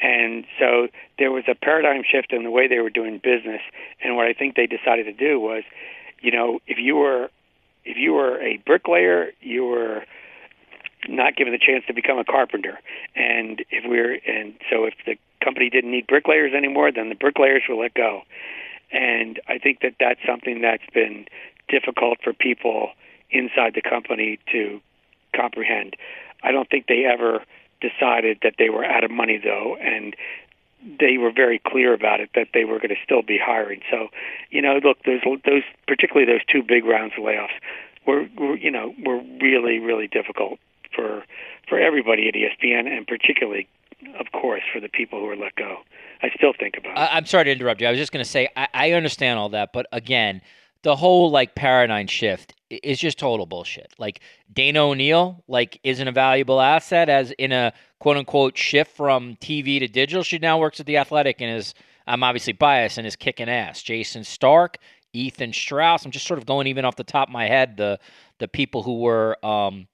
[0.00, 3.60] And so there was a paradigm shift in the way they were doing business.
[4.02, 5.64] And what I think they decided to do was,
[6.20, 7.30] you know, if you were
[7.84, 10.04] if you were a bricklayer, you were
[11.08, 12.78] not given the chance to become a carpenter.
[13.16, 17.62] And if we're and so if the company didn't need bricklayers anymore, then the bricklayers
[17.68, 18.22] were let go.
[18.90, 21.26] And I think that that's something that's been
[21.68, 22.90] difficult for people
[23.30, 24.80] inside the company to
[25.34, 25.96] comprehend.
[26.42, 27.42] I don't think they ever
[27.80, 30.16] decided that they were out of money though, and
[31.00, 33.80] they were very clear about it that they were going to still be hiring.
[33.90, 34.08] So,
[34.50, 37.56] you know, look, those those particularly those two big rounds of layoffs
[38.06, 40.58] were, were you know were really really difficult
[40.94, 41.24] for
[41.68, 43.68] for everybody at ESPN and particularly
[44.18, 45.78] of course, for the people who were let go.
[46.22, 46.98] I still think about it.
[46.98, 47.86] I, am sorry to interrupt you.
[47.86, 50.40] I was just going to say I, I understand all that, but again,
[50.82, 53.92] the whole like paradigm shift is just total bullshit.
[53.98, 54.20] Like
[54.52, 59.80] Dana O'Neill, like isn't a valuable asset as in a quote unquote shift from TV
[59.80, 60.22] to digital.
[60.22, 61.74] She now works at the Athletic and is
[62.06, 63.82] I'm obviously biased and is kicking ass.
[63.82, 64.78] Jayson Stark,
[65.12, 66.04] Ethan Strauss.
[66.04, 67.98] I'm just sort of going even off the top of my head the
[68.38, 69.88] the people who were um,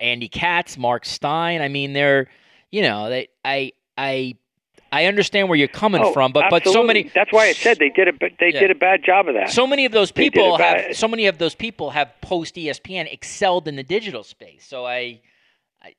[0.00, 1.62] Andy Katz, Mark Stein.
[1.62, 2.28] I mean, they're
[2.70, 4.36] you know, they, I, I,
[4.92, 6.70] I understand where you're coming oh, from, but absolutely.
[6.70, 7.10] but so many.
[7.14, 8.60] That's why I said they did a they yeah.
[8.60, 9.50] did a bad job of that.
[9.50, 13.68] So many of those people have so many of those people have post ESPN excelled
[13.68, 14.64] in the digital space.
[14.66, 15.20] So I,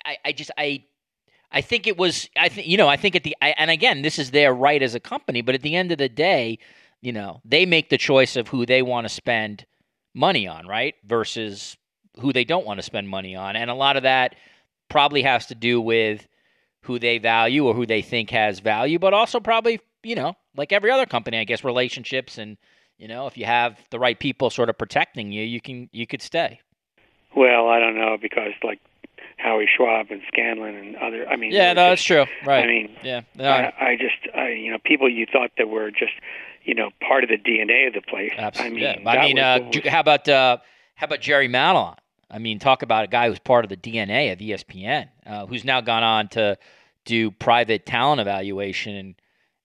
[0.05, 0.83] I, I just I.
[1.51, 2.29] I think it was.
[2.35, 2.87] I think you know.
[2.87, 5.41] I think at the I, and again, this is their right as a company.
[5.41, 6.59] But at the end of the day,
[7.01, 9.65] you know, they make the choice of who they want to spend
[10.13, 10.93] money on, right?
[11.03, 11.75] Versus
[12.19, 14.35] who they don't want to spend money on, and a lot of that
[14.89, 16.27] probably has to do with
[16.83, 20.71] who they value or who they think has value, but also probably, you know, like
[20.71, 22.57] every other company, I guess, relationships and
[22.97, 26.05] you know, if you have the right people sort of protecting you, you can you
[26.05, 26.59] could stay.
[27.35, 28.79] Well, I don't know because like
[29.37, 31.27] Howie Schwab and Scanlon and other.
[31.27, 32.25] I mean, yeah, no, just, that's true.
[32.45, 32.63] Right.
[32.63, 35.91] I mean, yeah, no, I, I just, I, you know, people you thought that were
[35.91, 36.11] just,
[36.63, 38.33] you know, part of the DNA of the place.
[38.37, 38.85] Absolutely.
[38.85, 39.09] I mean, yeah.
[39.09, 40.57] I mean, uh, was, how about uh,
[40.95, 41.95] how about Jerry Madelon?
[42.31, 45.65] I mean, talk about a guy who's part of the DNA of ESPN, uh, who's
[45.65, 46.57] now gone on to
[47.05, 49.15] do private talent evaluation and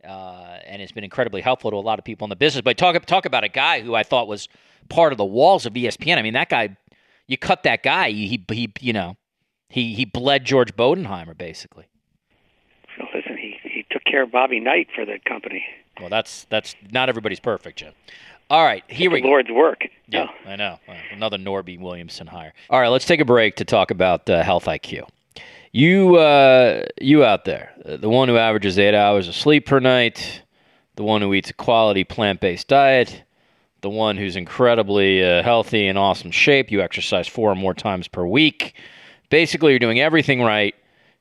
[0.04, 2.62] uh, and has been incredibly helpful to a lot of people in the business.
[2.62, 4.48] But talk talk about a guy who I thought was
[4.88, 6.18] part of the walls of ESPN.
[6.18, 6.76] I mean, that guy,
[7.26, 9.16] you cut that guy, he he you know,
[9.68, 11.86] he he bled George Bodenheimer basically.
[12.96, 15.64] So listen, he he took care of Bobby Knight for the company.
[16.00, 17.92] Well, that's that's not everybody's perfect, Jim.
[18.50, 19.28] All right, here it's we go.
[19.28, 19.88] Lord's work.
[20.06, 20.78] Yeah, I know.
[21.12, 22.52] Another Norby Williamson hire.
[22.68, 25.08] All right, let's take a break to talk about uh, Health IQ.
[25.72, 30.42] You, uh, you out there, the one who averages eight hours of sleep per night,
[30.96, 33.24] the one who eats a quality plant based diet,
[33.80, 36.70] the one who's incredibly uh, healthy and awesome shape.
[36.70, 38.74] You exercise four or more times per week.
[39.30, 40.74] Basically, you're doing everything right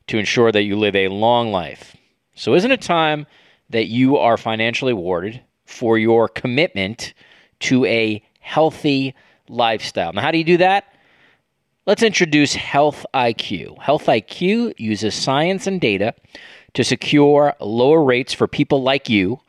[0.08, 1.96] to ensure that you live a long life.
[2.36, 3.26] So, isn't it time
[3.70, 5.42] that you are financially rewarded
[5.74, 7.14] for your commitment
[7.60, 9.16] to a healthy
[9.50, 10.14] lifestyle?
[10.14, 10.86] Now, how do you do that?
[11.86, 13.82] Let's introduce Health IQ.
[13.82, 16.14] Health IQ uses science and data
[16.76, 19.40] to secure lower rates for people like you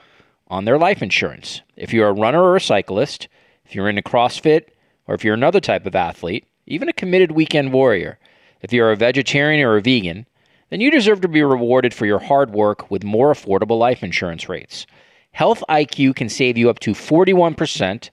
[0.49, 1.63] on their life insurance.
[1.77, 3.29] If you're a runner or a cyclist,
[3.65, 4.65] if you're into CrossFit,
[5.07, 8.19] or if you're another type of athlete, even a committed weekend warrior,
[8.63, 10.27] if you're a vegetarian or a vegan,
[10.71, 14.49] then you deserve to be rewarded for your hard work with more affordable life insurance
[14.49, 14.87] rates.
[15.35, 18.11] Health IQ can save you up to 41%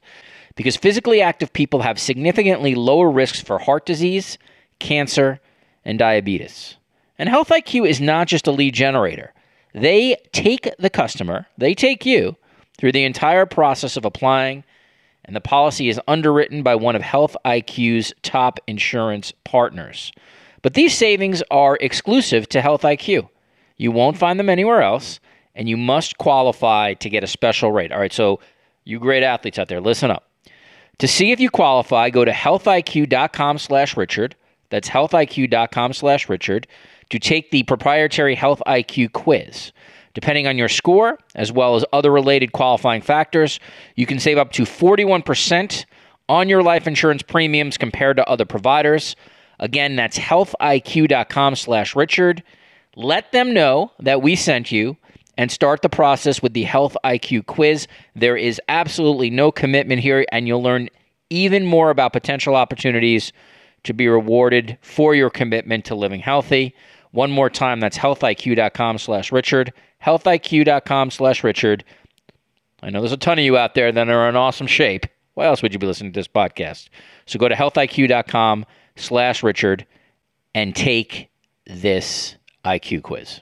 [0.55, 4.39] because physically active people have significantly lower risks for heart disease,
[4.79, 5.39] cancer,
[5.85, 6.77] and diabetes.
[7.19, 9.33] And Health IQ is not just a lead generator.
[9.71, 12.37] They take the customer, they take you
[12.79, 14.63] through the entire process of applying,
[15.23, 20.11] and the policy is underwritten by one of Health IQ's top insurance partners.
[20.63, 23.29] But these savings are exclusive to Health IQ.
[23.77, 25.19] You won't find them anywhere else,
[25.55, 27.91] and you must qualify to get a special rate.
[27.91, 28.39] All right, so
[28.83, 30.27] you great athletes out there, listen up.
[30.99, 34.35] To see if you qualify, go to healthiq.com slash Richard.
[34.69, 36.67] That's healthiq.com slash Richard
[37.09, 39.71] to take the proprietary Health IQ quiz.
[40.13, 43.59] Depending on your score, as well as other related qualifying factors,
[43.95, 45.85] you can save up to 41%
[46.27, 49.15] on your life insurance premiums compared to other providers.
[49.59, 52.43] Again, that's healthiq.com slash Richard.
[52.95, 54.97] Let them know that we sent you
[55.37, 57.87] and start the process with the Health IQ quiz.
[58.15, 60.89] There is absolutely no commitment here, and you'll learn
[61.29, 63.31] even more about potential opportunities
[63.83, 66.75] to be rewarded for your commitment to living healthy.
[67.11, 69.73] One more time, that's healthiq.com slash Richard.
[70.03, 71.83] Healthiq.com slash Richard.
[72.83, 75.05] I know there's a ton of you out there that are in awesome shape.
[75.33, 76.89] Why else would you be listening to this podcast?
[77.25, 78.65] So go to healthiq.com
[78.95, 79.85] slash Richard
[80.53, 81.29] and take
[81.65, 83.41] this IQ quiz.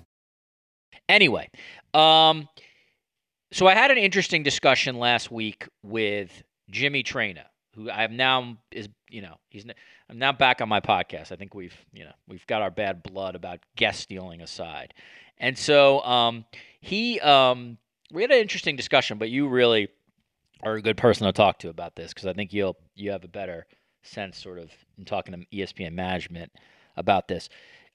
[1.11, 1.49] Anyway,
[1.93, 2.47] um,
[3.51, 7.43] so I had an interesting discussion last week with Jimmy Traina,
[7.75, 9.65] who I have now is you know he's
[10.09, 11.33] I'm now back on my podcast.
[11.33, 14.93] I think we've you know we've got our bad blood about guest stealing aside,
[15.37, 16.45] and so um,
[16.79, 17.77] he um,
[18.13, 19.89] we had an interesting discussion, but you really
[20.63, 23.25] are a good person to talk to about this because I think you'll you have
[23.25, 23.67] a better
[24.01, 26.53] sense, sort of, in talking to ESPN management
[26.95, 27.49] about this.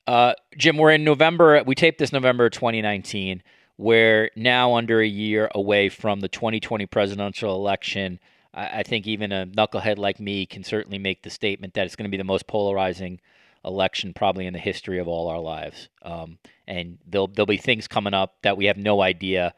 [0.07, 1.63] Uh, Jim, we're in November.
[1.65, 3.43] We taped this November 2019.
[3.79, 8.21] We're now under a year away from the 2020 presidential election.
[8.55, 11.97] I, I think even a knucklehead like me can certainly make the statement that it's
[11.97, 13.21] going to be the most polarizing
[13.65, 15.89] election probably in the history of all our lives.
[16.03, 16.39] Um,
[16.69, 19.55] and there'll there'll be things coming up that we have no idea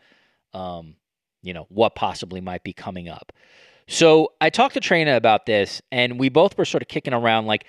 [0.54, 0.94] um,
[1.42, 3.32] you know, what possibly might be coming up.
[3.86, 7.46] So I talked to Traina about this, and we both were sort of kicking around
[7.46, 7.64] like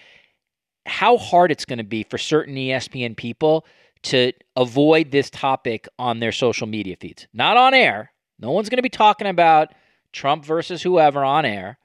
[0.85, 3.65] how hard it's going to be for certain ESPN people
[4.03, 7.27] to avoid this topic on their social media feeds.
[7.33, 8.11] Not on air.
[8.39, 9.73] No one's going to be talking about
[10.13, 11.77] Trump versus whoever on air,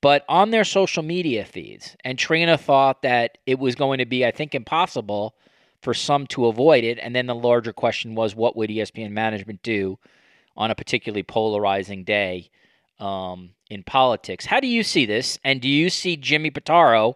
[0.00, 1.96] but on their social media feeds.
[2.04, 5.34] And Traina thought that it was going to be, I think, impossible
[5.82, 6.98] for some to avoid it.
[7.00, 9.98] And then the larger question was, what would ESPN management do
[10.56, 12.50] on a particularly polarizing day
[12.98, 14.46] um, in politics.
[14.46, 15.38] How do you see this?
[15.44, 17.14] And do you see Jimmy Pitaro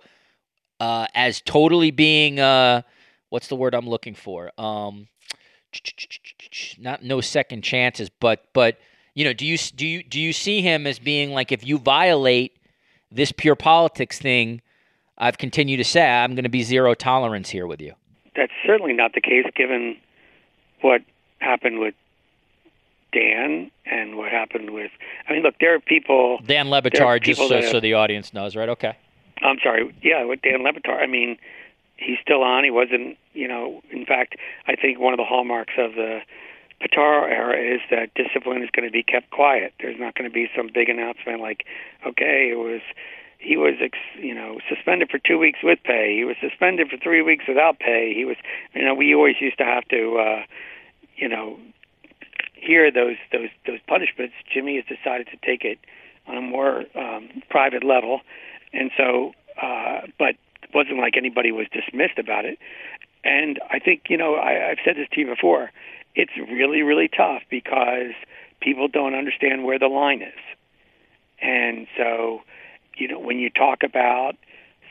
[0.81, 2.83] uh, as totally being uh,
[3.29, 4.53] what's the word I'm looking for?
[4.59, 5.09] Um,
[6.79, 8.79] not no second chances, but but
[9.15, 11.79] you know, do you do you do you see him as being like if you
[11.79, 12.57] violate
[13.11, 14.63] this pure politics thing?
[15.19, 17.95] I've continued to say I'm going to be zero tolerance here with you.
[18.35, 19.97] That's certainly not the case, given
[20.83, 21.01] what
[21.39, 21.95] happened with
[23.13, 24.91] Dan and what happened with.
[25.27, 26.39] I mean, look, there are people.
[26.47, 28.69] Dan Le Batard, just so, so the audience knows, right?
[28.69, 28.95] Okay.
[29.43, 29.95] I'm sorry.
[30.03, 31.03] Yeah, with Dan Le Batard.
[31.03, 31.37] I mean,
[31.97, 32.65] he's still on.
[32.65, 33.17] He wasn't.
[33.35, 36.21] You know, in fact, I think one of the hallmarks of the
[36.81, 39.75] Pitaro era is that discipline is going to be kept quiet.
[39.81, 41.65] There's not going to be some big announcement like,
[42.07, 42.81] okay, it was
[43.39, 46.17] he was ex, you know suspended for two weeks with pay.
[46.17, 48.13] He was suspended for three weeks without pay.
[48.15, 48.37] He was
[48.75, 50.43] you know we always used to have to uh,
[51.17, 51.59] you know
[52.67, 55.79] hear those those those punishments, Jimmy has decided to take it
[56.27, 58.21] on a more um, private level,
[58.77, 62.59] and so, uh, but it wasn't like anybody was dismissed about it.
[63.25, 65.71] And I think you know I, I've said this to you before.
[66.15, 68.13] It's really really tough because
[68.61, 70.41] people don't understand where the line is,
[71.41, 72.43] and so
[72.97, 74.37] you know when you talk about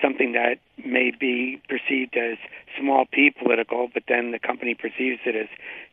[0.01, 2.37] something that may be perceived as
[2.77, 5.47] small p political, but then the company perceives it as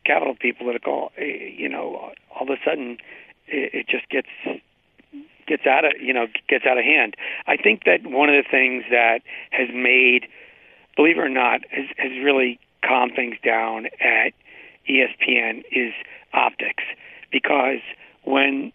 [0.05, 2.97] capital P political, eh, you know, all of a sudden
[3.47, 4.27] it, it just gets
[5.47, 7.15] gets out of you know gets out of hand.
[7.47, 10.27] I think that one of the things that has made,
[10.95, 14.33] believe it or not, has, has really calmed things down at
[14.89, 15.93] ESPN is
[16.33, 16.83] optics,
[17.31, 17.79] because
[18.23, 18.71] when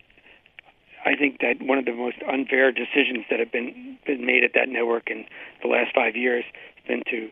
[1.05, 4.53] I think that one of the most unfair decisions that have been been made at
[4.55, 5.25] that network in
[5.63, 6.45] the last five years
[6.77, 7.31] has been to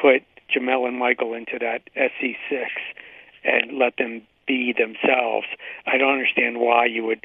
[0.00, 0.22] put
[0.54, 2.66] Jemele and Michael into that SC6
[3.44, 5.46] and let them be themselves.
[5.86, 7.24] I don't understand why you would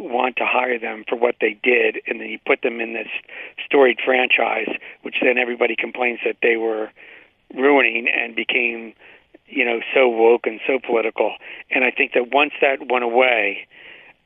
[0.00, 3.08] want to hire them for what they did, and then you put them in this
[3.64, 4.68] storied franchise,
[5.02, 6.90] which then everybody complains that they were
[7.54, 8.92] ruining and became,
[9.46, 11.34] you know, so woke and so political.
[11.70, 13.66] And I think that once that went away,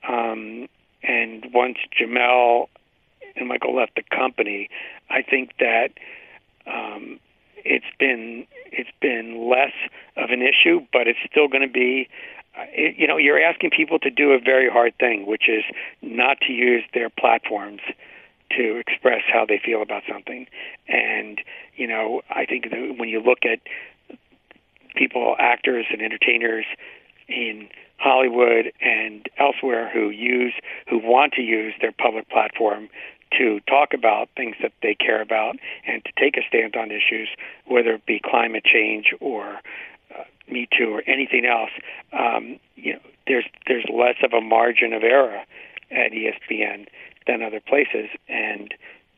[0.08, 0.68] um,
[1.02, 2.68] and once Jemele
[3.36, 4.68] and Michael left the company,
[5.10, 5.90] I think that
[6.66, 7.18] um,
[7.64, 9.72] it's been it's been less
[10.16, 12.08] of an issue, but it's still going to be.
[12.76, 15.64] You know, you're asking people to do a very hard thing, which is
[16.02, 17.80] not to use their platforms
[18.56, 20.46] to express how they feel about something.
[20.88, 21.40] And
[21.76, 23.60] you know, I think that when you look at
[24.94, 26.66] people, actors, and entertainers
[27.28, 30.54] in Hollywood and elsewhere who use
[30.88, 32.88] who want to use their public platform
[33.38, 37.28] to talk about things that they care about and to take a stand on issues,
[37.66, 39.58] whether it be climate change or
[40.50, 41.70] Me Too or anything else.
[42.12, 45.42] Um, you know, there's there's less of a margin of error
[45.90, 46.86] at ESPN
[47.26, 48.74] than other places, and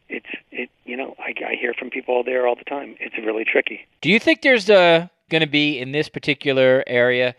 [0.09, 0.71] it's it.
[0.85, 2.97] You know, I, I hear from people there all the time.
[3.01, 3.87] It's really tricky.
[4.01, 7.35] Do you think there's uh, going to be in this particular area?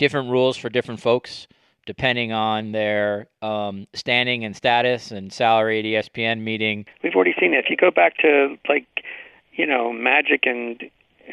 [0.00, 1.46] different rules for different folks
[1.84, 6.86] depending on their um, standing and status and salary at ESPN meeting.
[7.02, 7.64] We've already seen it.
[7.64, 8.86] If you go back to like,
[9.52, 10.82] you know, Magic and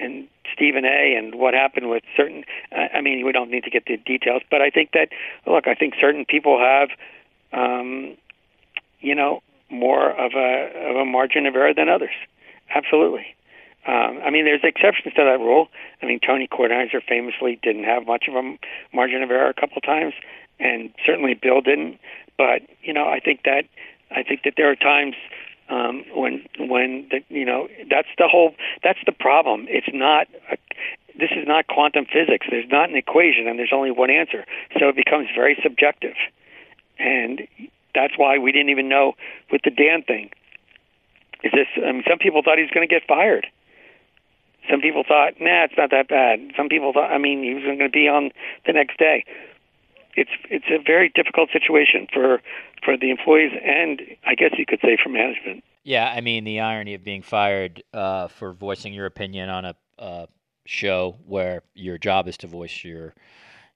[0.02, 1.16] and Stephen A.
[1.16, 2.44] and what happened with certain.
[2.72, 5.10] I mean, we don't need to get the details, but I think that
[5.46, 6.90] look, I think certain people have,
[7.54, 8.16] um,
[9.00, 12.16] you know, more of a of a margin of error than others.
[12.74, 13.26] Absolutely.
[13.88, 15.70] Um, I mean, there's exceptions to that rule.
[16.02, 18.58] I mean, Tony Kornheiser famously didn't have much of a
[18.94, 20.14] margin of error a couple times,
[20.60, 21.98] and certainly Bill didn't.
[22.38, 23.64] But you know, I think that
[24.12, 25.16] I think that there are times
[25.70, 29.66] um, when when the, you know that's the whole that's the problem.
[29.70, 30.28] It's not.
[30.52, 30.58] A,
[31.18, 32.46] this is not quantum physics.
[32.48, 34.46] There's not an equation, and there's only one answer.
[34.78, 36.14] So it becomes very subjective,
[37.00, 37.48] and
[37.96, 39.14] that's why we didn't even know
[39.52, 40.30] with the Dan thing.
[41.44, 41.68] Is this?
[41.78, 43.48] I mean, some people thought he was going to get fired
[44.70, 46.40] some people thought, nah, it's not that bad.
[46.56, 48.32] Some people thought, I mean, he was going to be on
[48.66, 49.24] the next day.
[50.18, 52.42] It's it's a very difficult situation for
[52.84, 55.64] for the employees and I guess you could say for management.
[55.84, 59.76] Yeah, I mean the irony of being fired uh, for voicing your opinion on a
[60.00, 60.26] uh,
[60.66, 63.14] show where your job is to voice your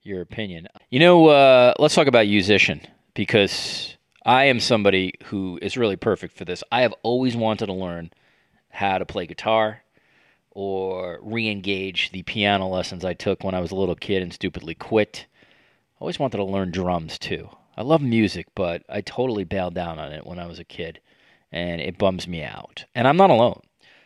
[0.03, 0.67] your opinion.
[0.89, 6.37] You know, uh, let's talk about Yousician because I am somebody who is really perfect
[6.37, 6.63] for this.
[6.71, 8.11] I have always wanted to learn
[8.69, 9.83] how to play guitar
[10.51, 14.33] or re engage the piano lessons I took when I was a little kid and
[14.33, 15.25] stupidly quit.
[16.01, 17.47] I always wanted to learn drums too.
[17.77, 20.99] I love music, but I totally bailed down on it when I was a kid,
[21.51, 22.85] and it bums me out.
[22.95, 23.61] And I'm not alone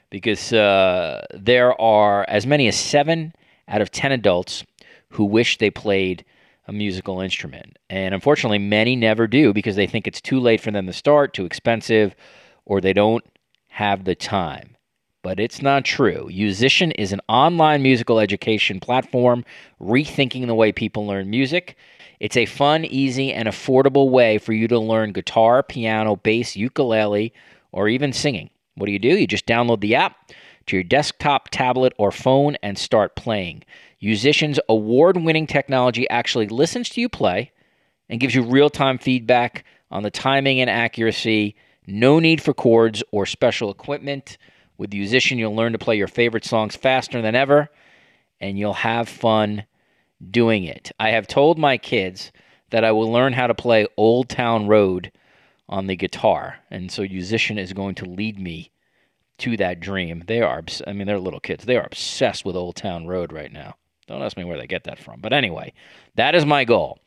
[0.09, 3.33] because uh, there are as many as seven
[3.69, 4.65] out of ten adults
[5.11, 6.25] who wish they played
[6.67, 7.79] a musical instrument.
[7.89, 11.33] And unfortunately, many never do because they think it's too late for them to start,
[11.33, 12.13] too expensive,
[12.65, 13.23] or they don't
[13.67, 14.74] have the time
[15.25, 16.29] but it's not true.
[16.31, 19.43] Yousician is an online musical education platform
[19.81, 21.75] rethinking the way people learn music.
[22.19, 27.33] It's a fun, easy, and affordable way for you to learn guitar, piano, bass, ukulele,
[27.71, 28.51] or even singing.
[28.75, 29.17] What do you do?
[29.17, 30.31] You just download the app
[30.67, 33.63] to your desktop, tablet, or phone and start playing.
[33.99, 37.51] Yousician's award winning technology actually listens to you play
[38.09, 41.55] and gives you real time feedback on the timing and accuracy.
[41.87, 44.37] No need for chords or special equipment.
[44.77, 47.69] With Yousician, you'll learn to play your favorite songs faster than ever,
[48.39, 49.65] and you'll have fun
[50.31, 50.91] doing it.
[50.99, 52.31] I have told my kids
[52.71, 55.11] that I will learn how to play Old Town Road
[55.67, 58.71] on the guitar, and so Yousician is going to lead me
[59.39, 60.23] to that dream.
[60.27, 61.65] They are, I mean, they're little kids.
[61.65, 63.75] They are obsessed with Old Town Road right now.
[64.07, 65.19] Don't ask me where they get that from.
[65.19, 65.73] But anyway,
[66.15, 66.99] that is my goal.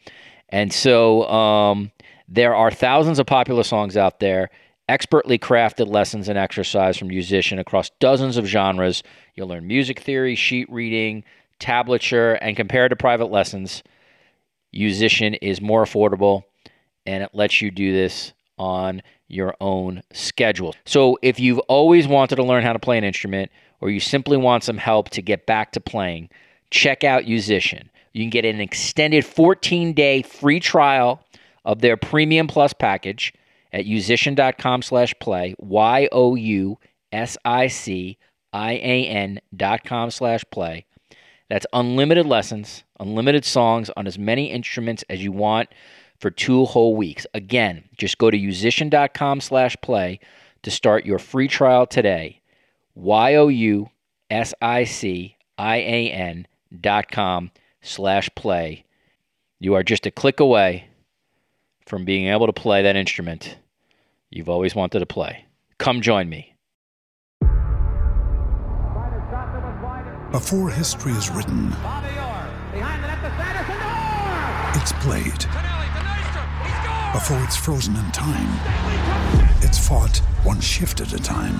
[0.48, 1.92] And so um,
[2.28, 4.50] there are thousands of popular songs out there,
[4.88, 9.02] expertly crafted lessons and exercise from musicians across dozens of genres.
[9.34, 11.24] You'll learn music theory, sheet reading,
[11.60, 13.82] tablature, and compared to private lessons,
[14.74, 16.44] Yousician is more affordable
[17.06, 20.74] and it lets you do this on your own schedule.
[20.84, 24.36] So if you've always wanted to learn how to play an instrument or you simply
[24.36, 26.28] want some help to get back to playing,
[26.70, 27.88] check out Yousician.
[28.12, 31.22] You can get an extended 14-day free trial
[31.64, 33.32] of their Premium Plus package
[33.72, 36.10] at yousician.com slash play, Y-O-U-S-I-C-I-A-N
[39.56, 40.84] dot com slash play.
[41.48, 45.70] That's unlimited lessons, unlimited songs on as many instruments as you want
[46.18, 47.26] for two whole weeks.
[47.32, 50.20] Again, just go to yousician.com slash play
[50.62, 52.42] to start your free trial today.
[52.94, 53.88] Y O U
[54.28, 56.46] S I C I A N
[56.80, 57.50] dot com
[57.80, 58.84] slash play.
[59.60, 60.88] You are just a click away
[61.88, 63.56] from being able to play that instrument
[64.30, 65.46] you've always wanted to play.
[65.78, 66.54] Come join me.
[70.30, 71.68] Before history is written,
[74.74, 75.46] it's played.
[77.14, 78.52] Before it's frozen in time,
[79.62, 81.56] it's fought one shift at a time.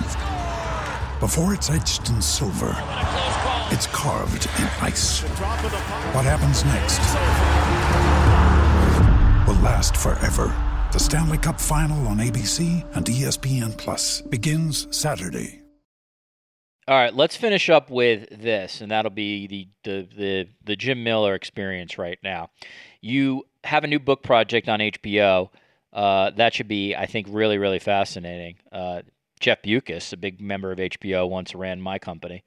[1.19, 2.75] Before it's etched in silver,
[3.71, 5.21] it's carved in ice.
[6.13, 6.99] What happens next
[7.95, 7.98] will
[9.61, 10.53] last forever.
[10.91, 15.61] The Stanley Cup Final on ABC and ESPN Plus begins Saturday.
[16.87, 21.03] All right, let's finish up with this, and that'll be the, the the the Jim
[21.03, 22.49] Miller experience right now.
[22.99, 25.49] You have a new book project on HBO.
[25.93, 28.55] Uh, that should be, I think, really really fascinating.
[28.71, 29.03] Uh,
[29.39, 32.43] Jeff Bewkes, a big member of HBO, once ran my company.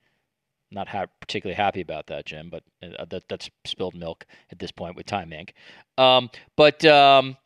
[0.72, 4.72] Not ha- particularly happy about that, Jim, but uh, that, that's spilled milk at this
[4.72, 5.50] point with Time Inc.
[6.02, 7.36] Um, but um,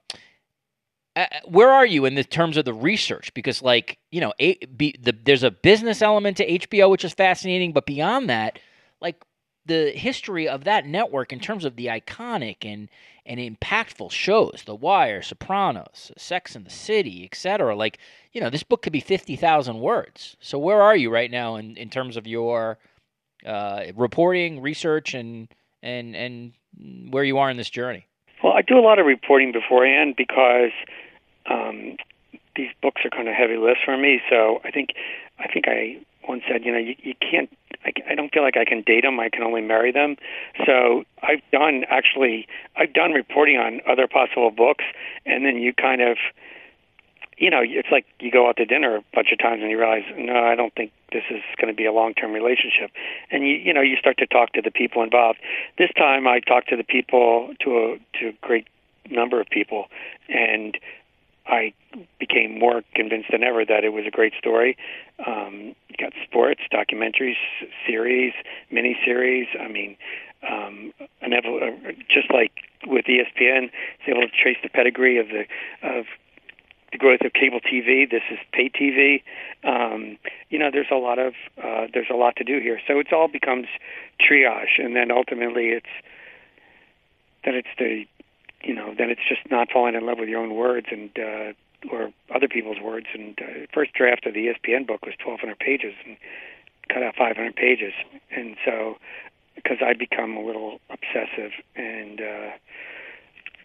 [1.17, 3.33] uh, where are you in the terms of the research?
[3.35, 7.15] Because, like, you know, a, be, the, there's a business element to HBO, which is
[7.15, 8.59] fascinating, but beyond that,
[9.01, 9.25] like
[9.65, 12.89] the history of that network in terms of the iconic and
[13.29, 17.75] and impactful shows, The Wire, Sopranos, Sex and the City, etc.
[17.75, 17.99] Like,
[18.33, 20.37] you know, this book could be fifty thousand words.
[20.41, 22.79] So, where are you right now in, in terms of your
[23.47, 25.49] uh, reporting, research, and
[25.83, 26.53] and and
[27.11, 28.07] where you are in this journey?
[28.43, 30.73] Well, I do a lot of reporting beforehand because
[31.51, 31.97] um,
[32.55, 34.21] these books are kind of heavy lifts for me.
[34.29, 34.91] So I think
[35.39, 37.51] I think I once said, you know, you, you can't.
[37.85, 39.21] I, I don't feel like I can date them.
[39.21, 40.17] I can only marry them.
[40.65, 42.49] So I've done actually.
[42.77, 44.85] I've done reporting on other possible books,
[45.25, 46.17] and then you kind of,
[47.37, 49.79] you know, it's like you go out to dinner a bunch of times and you
[49.79, 52.91] realize, no, I don't think this is going to be a long-term relationship,
[53.31, 55.39] and you you know you start to talk to the people involved.
[55.79, 58.67] This time I talked to the people to a to a great
[59.11, 59.87] number of people,
[60.29, 60.77] and
[61.47, 61.73] I
[62.19, 64.77] became more convinced than ever that it was a great story.
[65.25, 67.37] Um, you got sports, documentaries,
[67.87, 68.33] series,
[68.71, 69.47] mini series.
[69.61, 69.97] I mean,
[70.49, 72.53] um, an evol- uh, just like
[72.87, 75.45] with ESPN, it's able to trace the pedigree of the
[75.83, 76.07] of
[76.93, 78.09] the growth of cable TV.
[78.11, 79.23] This is pay TV.
[79.65, 80.19] Um,
[80.51, 82.81] you know, there's a lot of uh, there's a lot to do here.
[82.87, 83.67] So it all becomes
[84.21, 85.87] triage, and then ultimately it's
[87.45, 88.07] then it's the
[88.67, 91.53] you know, then it's just not falling in love with your own words and uh,
[91.91, 93.07] or other people's words.
[93.15, 96.17] And uh, first draft of the ESPN book was 1,200 pages and
[96.89, 97.93] cut out 500 pages.
[98.31, 98.97] And so,
[99.55, 102.51] because I become a little obsessive and uh,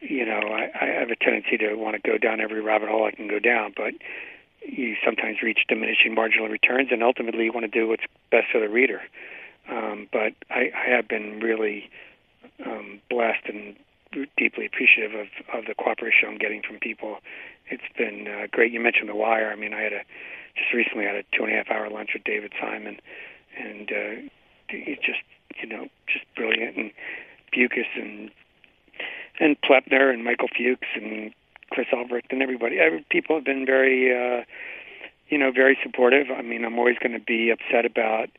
[0.02, 3.06] you know, I, I have a tendency to want to go down every rabbit hole
[3.06, 3.94] I can go down, but
[4.62, 8.60] you sometimes reach diminishing marginal returns, and ultimately you want to do what's best for
[8.60, 9.02] the reader.
[9.70, 11.90] Um, but I, I have been really
[12.66, 13.76] um, blessed and
[14.38, 17.18] deeply appreciative of, of the cooperation I'm getting from people.
[17.70, 18.72] It's been uh, great.
[18.72, 19.52] You mentioned The Wire.
[19.52, 20.02] I mean, I had a
[20.58, 22.98] just recently had a two and a half hour lunch with David Simon,
[23.58, 24.22] and uh,
[24.68, 25.22] he's just
[25.62, 26.92] you know just brilliant, and
[27.56, 28.32] Bewkes and
[29.42, 31.34] and Plepler and Michael Fuchs and
[31.72, 32.80] Chris Albrecht and everybody.
[32.80, 34.44] Every, people have been very uh,
[35.28, 36.28] you know very supportive.
[36.30, 38.30] I mean, I'm always going to be upset about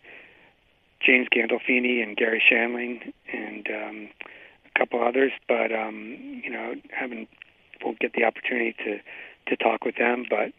[1.05, 4.09] James Gandolfini and Garry Shandling and um,
[4.65, 7.29] a couple others, but um, you know, haven't
[7.85, 9.01] won't get the opportunity to
[9.49, 10.53] to talk with them, but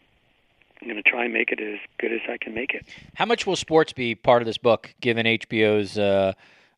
[0.82, 2.84] I'm going to try and make it as good as I can make it.
[3.14, 6.34] How much will sports be part of this book, given HBO's uh,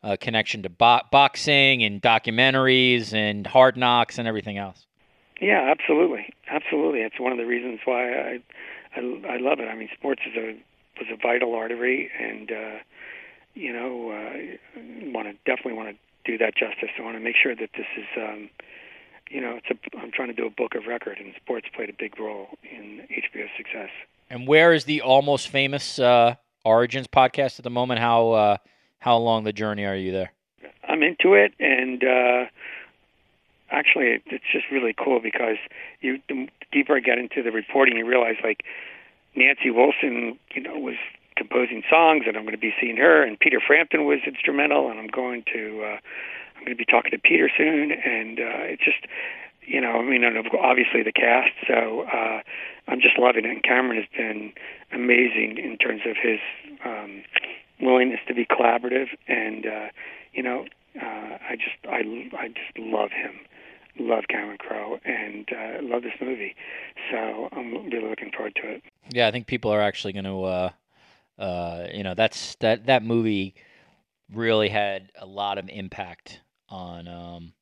[0.06, 4.86] uh, connection to bo- boxing and documentaries and Hard Knocks and everything else?
[5.40, 7.00] Yeah, absolutely, absolutely.
[7.00, 8.38] It's one of the reasons why I
[8.94, 9.68] I, I love it.
[9.68, 10.56] I mean, sports is a
[10.98, 12.78] was a vital artery, and uh,
[13.54, 16.90] you know, uh, want to definitely definitely want to do that justice.
[16.98, 18.48] I want to make sure that this is, um,
[19.28, 19.98] you know, it's a.
[19.98, 23.06] I'm trying to do a book of record, and sports played a big role in
[23.10, 23.90] HBO's success.
[24.30, 28.00] And where is the almost famous uh, Origins podcast at the moment?
[28.00, 28.56] How uh,
[29.06, 30.32] how long the journey are you there?
[30.88, 32.50] I'm into it, and uh,
[33.70, 35.58] actually, it's just really cool because
[36.00, 38.64] you the deeper I get into the reporting, you realize like
[39.36, 40.96] Nancy Wilson, you know, was
[41.36, 44.98] composing songs, and I'm going to be seeing her, and Peter Frampton was instrumental, and
[44.98, 45.98] I'm going to uh,
[46.58, 49.06] I'm going to be talking to Peter soon, and uh, it's just
[49.62, 51.54] you know, I mean, obviously the cast.
[51.68, 52.40] So uh,
[52.88, 53.50] I'm just loving it.
[53.50, 54.52] And Cameron has been
[54.92, 56.38] amazing in terms of his
[56.84, 57.22] um,
[57.80, 59.88] willingness to be collaborative, and uh,
[60.32, 60.66] you know,
[61.00, 61.98] uh, I just I
[62.36, 63.34] I just love him,
[63.98, 66.54] love Cameron Crowe, and uh, love this movie.
[67.10, 68.82] So I'm really looking forward to it.
[69.12, 70.70] Yeah, I think people are actually going to, uh,
[71.38, 73.54] uh, you know, that's that that movie
[74.32, 77.52] really had a lot of impact on um,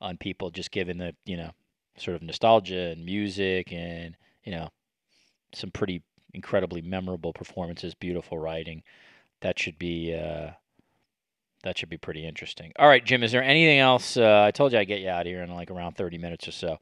[0.00, 1.50] on people, just given the you know
[1.98, 4.68] sort of nostalgia and music and you know
[5.54, 6.02] some pretty
[6.34, 8.82] incredibly memorable performances, beautiful writing.
[9.46, 10.50] That should be uh,
[11.62, 12.72] that should be pretty interesting.
[12.80, 14.16] All right, Jim, is there anything else?
[14.16, 16.48] Uh, I told you I'd get you out of here in like around 30 minutes
[16.48, 16.78] or so.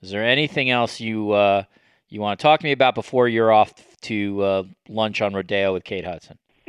[0.00, 1.64] Is there anything else you uh,
[2.08, 5.74] you want to talk to me about before you're off to uh, lunch on Rodeo
[5.74, 6.38] with Kate Hudson?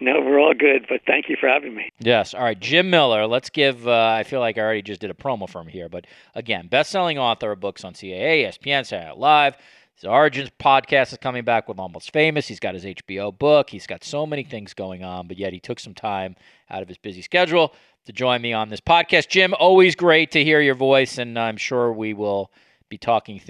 [0.00, 1.90] no, we're all good, but thank you for having me.
[1.98, 2.34] Yes.
[2.34, 3.26] All right, Jim Miller.
[3.26, 3.88] Let's give.
[3.88, 6.68] Uh, I feel like I already just did a promo for him here, but again,
[6.68, 9.56] best-selling author of books on CAA, ESPN, Saturday Night Live.
[9.98, 12.46] His Origins podcast is coming back with Almost Famous.
[12.46, 13.68] He's got his HBO book.
[13.68, 16.36] He's got so many things going on, but yet he took some time
[16.70, 17.74] out of his busy schedule
[18.06, 19.26] to join me on this podcast.
[19.26, 22.52] Jim, always great to hear your voice, and I'm sure we will
[22.88, 23.40] be talking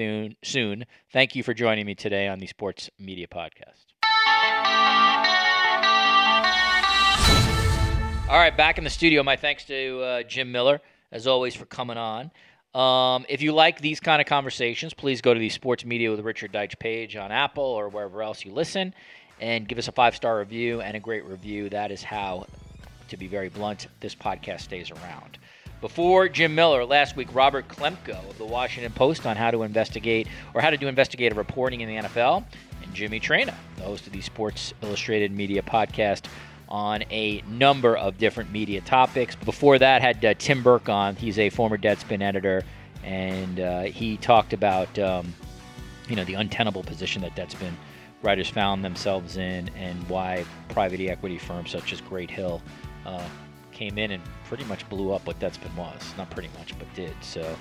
[0.42, 0.86] soon.
[1.12, 3.84] Thank you for joining me today on the Sports Media Podcast.
[8.26, 9.22] All right, back in the studio.
[9.22, 10.80] My thanks to uh, Jim Miller,
[11.12, 12.30] as always, for coming on.
[12.74, 16.20] Um, if you like these kind of conversations, please go to the Sports Media with
[16.20, 18.94] Richard Deitsch page on Apple or wherever else you listen
[19.40, 21.68] and give us a five star review and a great review.
[21.70, 22.46] That is how,
[23.08, 25.38] to be very blunt, this podcast stays around.
[25.80, 30.26] Before Jim Miller, last week, Robert Klemko of the Washington Post on how to investigate
[30.52, 32.44] or how to do investigative reporting in the NFL,
[32.82, 36.24] and Jimmy Traina, the host of the Sports Illustrated Media podcast
[36.68, 39.34] on a number of different media topics.
[39.36, 41.16] Before that, had uh, Tim Burke on.
[41.16, 42.62] He's a former Deadspin editor,
[43.04, 45.34] and uh, he talked about um,
[46.08, 47.72] you know the untenable position that Deadspin
[48.22, 52.60] writers found themselves in, and why private equity firms such as Great Hill
[53.06, 53.26] uh,
[53.72, 56.14] came in and pretty much blew up what Deadspin was.
[56.16, 57.14] Not pretty much, but did.
[57.22, 57.56] So,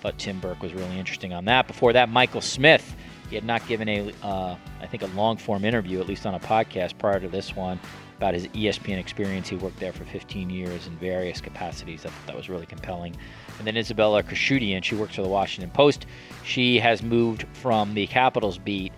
[0.00, 1.66] thought Tim Burke was really interesting on that.
[1.66, 2.94] Before that, Michael Smith.
[3.32, 6.34] He had not given a, uh, I think, a long form interview, at least on
[6.34, 7.80] a podcast prior to this one
[8.18, 9.48] about his ESPN experience.
[9.48, 12.04] He worked there for 15 years in various capacities.
[12.04, 13.16] I thought that was really compelling.
[13.56, 16.04] And then Isabella Khurshudyan, she works for the Washington Post.
[16.44, 18.92] She has moved from the Capitals beat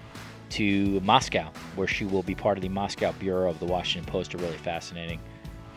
[0.50, 4.34] to Moscow, where she will be part of the Moscow bureau of the Washington Post.
[4.34, 5.20] A really fascinating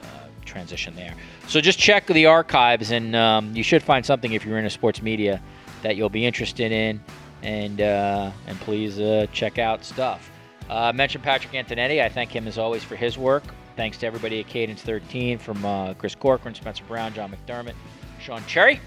[0.02, 0.08] uh,
[0.46, 1.14] transition there.
[1.48, 5.04] So just check the archives, and um, you should find something if you're into sports
[5.04, 5.44] media
[5.84, 7.04] that you'll be interested in.
[7.44, 10.32] And uh, and please uh, check out stuff.
[10.70, 12.02] Uh, mentioned Patrick Antonetti.
[12.02, 13.44] I thank him as always for his work.
[13.76, 17.76] Thanks to everybody at Cadence 13 from uh, Chris Corcoran, Spencer Brown, John McDermott,
[18.20, 18.82] Sean Cherry.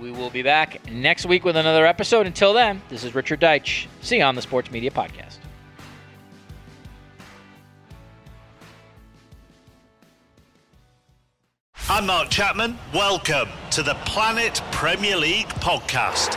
[0.00, 2.26] We will be back next week with another episode.
[2.26, 3.86] Until then, this is Richard Deitsch.
[4.00, 5.38] See you on the Sports Media Podcast.
[11.88, 12.78] I'm Mark Chapman.
[12.92, 16.36] Welcome to the Planet Premier League podcast.